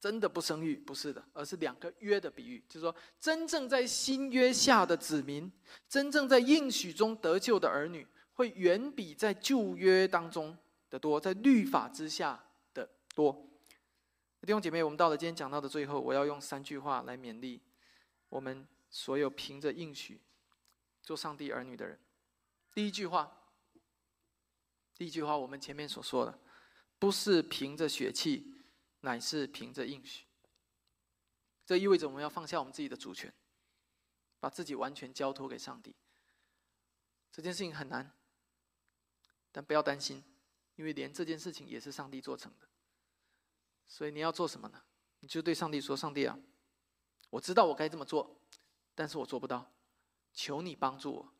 [0.00, 5.50] 真的不生育，不是的，而是两个约的比喻，就是说，真正在新约下的子民，
[5.88, 10.56] 真正在应许中得救的儿女，会远比在旧约当中
[10.88, 12.42] 的多，在律法之下。
[13.18, 13.32] 多
[14.42, 17.60] 弟兄姐妹，我们到了今天讲到的最后，我要用三句话来勉励
[18.28, 20.20] 我们所有凭着应许
[21.02, 21.98] 做上帝儿女的人。
[22.72, 23.36] 第一句话，
[24.94, 26.38] 第一句话，我们前面所说的，
[27.00, 28.54] 不是凭着血气，
[29.00, 30.24] 乃是凭着应许。
[31.66, 33.34] 这意味着我们要放下我们自己的主权，
[34.38, 35.96] 把自己完全交托给上帝。
[37.32, 38.16] 这件事情很难，
[39.50, 40.22] 但不要担心，
[40.76, 42.67] 因为连这件事情也是上帝做成的。
[43.88, 44.80] 所以你要做什么呢？
[45.20, 46.38] 你就对上帝说：“上帝啊，
[47.30, 48.40] 我知道我该这么做，
[48.94, 49.72] 但是我做不到，
[50.32, 51.32] 求你帮助我。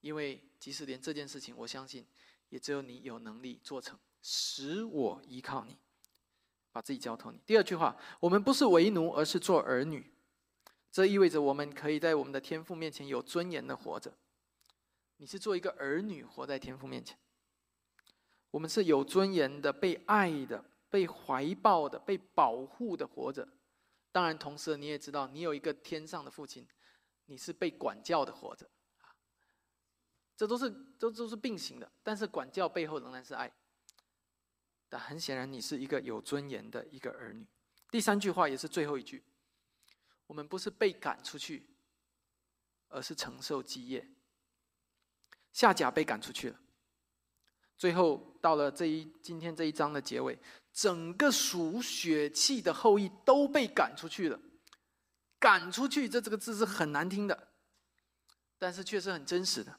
[0.00, 2.06] 因为即使连这件事情，我相信
[2.50, 5.78] 也只有你有能力做成，使我依靠你，
[6.70, 10.12] 把自己交托你。”第二句话，我们不是为奴，而是做儿女。
[10.90, 14.12] 这意味着我们可以在我们的天父面前有尊严的活着。
[15.16, 17.18] 你是做一个儿女活在天父面前，
[18.50, 23.48] 我们是有尊严的、被爱的、被怀抱的、被保护的活着。
[24.10, 26.66] 当然，同时你也知道，你有一个天上的父亲，
[27.26, 28.68] 你是被管教的活着。
[30.36, 33.52] 这都是都都是并行的，但是管教背后仍然是爱。
[34.88, 37.46] 但很显然，你是一个有尊严的一个儿女。
[37.90, 39.24] 第三句话也是最后一句。
[40.26, 41.68] 我们不是被赶出去，
[42.88, 44.08] 而是承受基业。
[45.52, 46.60] 夏甲被赶出去了，
[47.78, 50.38] 最后到了这一今天这一章的结尾，
[50.72, 54.38] 整个属血气的后裔都被赶出去了。
[55.38, 57.48] 赶出去，这这个字是很难听的，
[58.58, 59.78] 但是却是很真实的。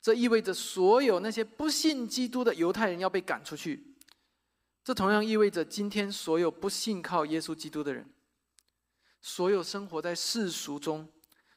[0.00, 3.94] 这意味着所有那些不信基督的犹太人要被赶出去，
[4.82, 8.10] 这同样意味着今天所有不信靠耶稣基督的人。
[9.20, 11.08] 所有生活在世俗中、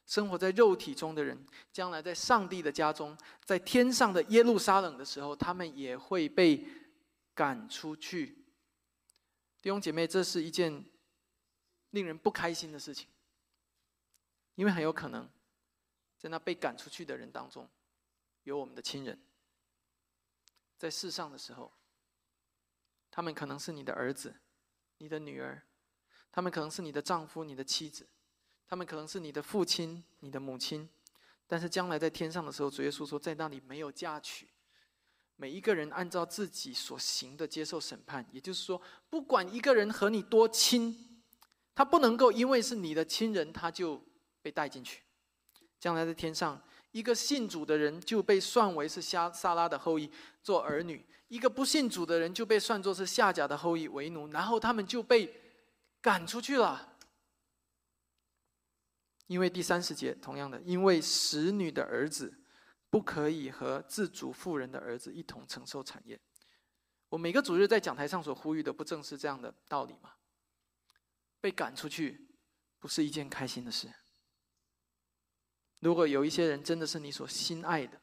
[0.08, 6.66] 生活在肉体中的人，将来在上帝的家中，在天上的耶路撒冷的时候，他们也会被
[7.34, 8.28] 赶出去。
[9.60, 10.82] 弟兄姐妹，这是一件
[11.90, 13.06] 令人不开心的事情，
[14.54, 15.28] 因为很有可能
[16.16, 17.68] 在那被赶出去的人当中，
[18.44, 19.20] 有我们的亲人。
[20.78, 21.70] 在世上的时候，
[23.10, 24.34] 他们可能是你的儿子、
[24.96, 25.62] 你的女儿。
[26.32, 28.08] 他们可能是你的丈夫、你的妻子，
[28.68, 30.86] 他们可能是你的父亲、你的母亲，
[31.46, 34.46] 但是将来在天上的时候，主耶稣说，在那里没有嫁娶，
[35.36, 38.24] 每一个人按照自己所行的接受审判。
[38.30, 41.22] 也就是说，不管一个人和你多亲，
[41.74, 44.04] 他不能够因为是你的亲人，他就
[44.42, 45.02] 被带进去。
[45.80, 46.60] 将来在天上，
[46.92, 50.10] 一个信主的人就被算为是夏萨拉的后裔
[50.42, 55.34] 做儿女，一个不信主的人就被算作是夏甲的后裔为奴，然后他们就被。
[56.00, 56.96] 赶出去了，
[59.28, 62.42] 因为第三十节同样的，因为使女的儿子
[62.90, 66.18] 不可以和自主妇人的儿子一同承受产业。
[67.10, 70.14] 我每个主日在讲台上所呼吁的，不正是这样的道理吗？
[71.40, 72.28] 被赶出去
[72.78, 73.92] 不是一件开心的事。
[75.80, 78.00] 如果有一些人真的是你所心爱的，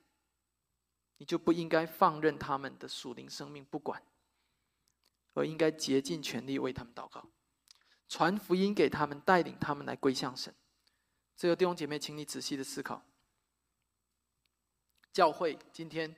[1.17, 4.01] 你就不应该放任他们的属灵生命不管，
[5.33, 7.31] 而应该竭尽全力为他们祷告。
[8.07, 10.55] 传福音给他们，带领他们来归向神。
[11.35, 13.03] 这个弟兄姐妹，请你仔细的思考。
[15.11, 16.15] 教会今天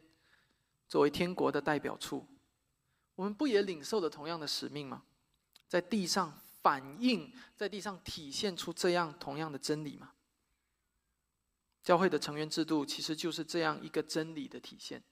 [0.88, 2.26] 作为天国的代表处，
[3.15, 5.03] 我们不也领受了同样的使命吗？
[5.68, 10.13] 在地上反映，在地上体现出这样同样的真理吗？
[11.84, 15.03] 教会的成员制度其实就是这样一个真理的体现。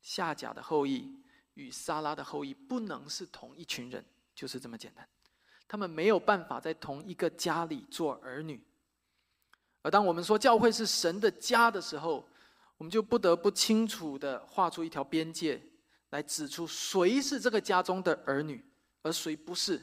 [0.00, 1.22] 夏甲的后裔
[1.54, 4.04] 与撒拉的后裔不能是同一群人。
[4.36, 5.08] 就是这么简单，
[5.68, 8.60] 他们没有办法在同一个家里做儿女。
[9.82, 12.26] 而当我们说教会是神的家的时候，
[12.76, 15.60] 我们就不得不清楚的画出一条边界，
[16.10, 18.64] 来指出谁是这个家中的儿女，
[19.02, 19.80] 而谁不是。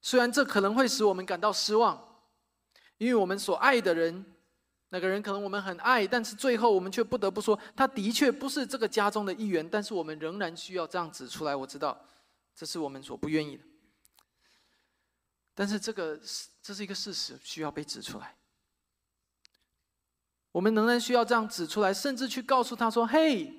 [0.00, 2.02] 虽然这可能会使我们感到失望，
[2.98, 4.24] 因为我们所爱的人，
[4.88, 9.68] 那个人可能我们很爱，但是最后我们却不得不说，他的确不是这个家中的一员。
[9.68, 11.54] 但是我们仍然需要这样指出来。
[11.54, 11.98] 我知道。
[12.54, 13.64] 这是我们所不愿意的，
[15.54, 18.36] 但是这个是这是一个事实，需要被指出来。
[20.50, 23.52] 我们仍然需要这样指出来，甚至去告诉他说：“嘿，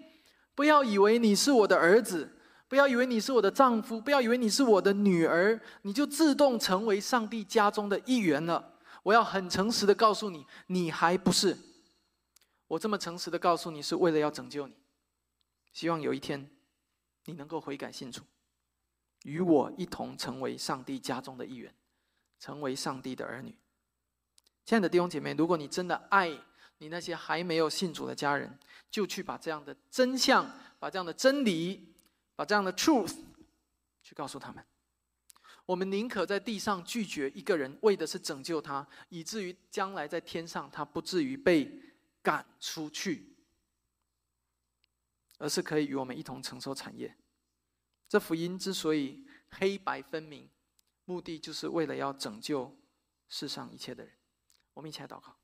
[0.56, 2.38] 不要以为你是我的儿子，
[2.68, 8.80] 不要以为你是我的丈夫，不要以为你是我的女儿，你就自动成为上帝家中的一员了。
[9.04, 11.58] 我要很诚实的告诉你，你还不是。
[12.68, 14.76] 我这么诚实的告诉你，是为了要拯救你，
[15.72, 16.50] 希望有一天
[17.26, 18.22] 你能够悔改信主。”
[19.24, 21.74] 与我一同成为上帝家中的一员，
[22.44, 23.58] 成为上帝的儿女。
[24.66, 26.30] 亲爱的弟兄姐妹，如果你真的爱
[26.80, 28.60] 你那些还没有信主的家人，
[28.92, 30.46] 就去把这样的真相、
[30.78, 31.96] 把这样的真理、
[32.36, 33.16] 把这样的 truth
[34.02, 34.62] 去告诉他们。
[35.66, 41.72] 我们宁可在地上拒绝一个人，为的是拯救他，以至于将来在天上他不至于被
[42.22, 43.26] 赶出去，
[45.38, 47.16] 而是可以与我们一同承受产业。
[48.10, 50.50] 这福音之所以黑白分明，
[51.06, 52.78] 目的就是为了要拯救
[53.28, 54.14] 世上一切的人，
[54.74, 55.43] 我们一起来祷告。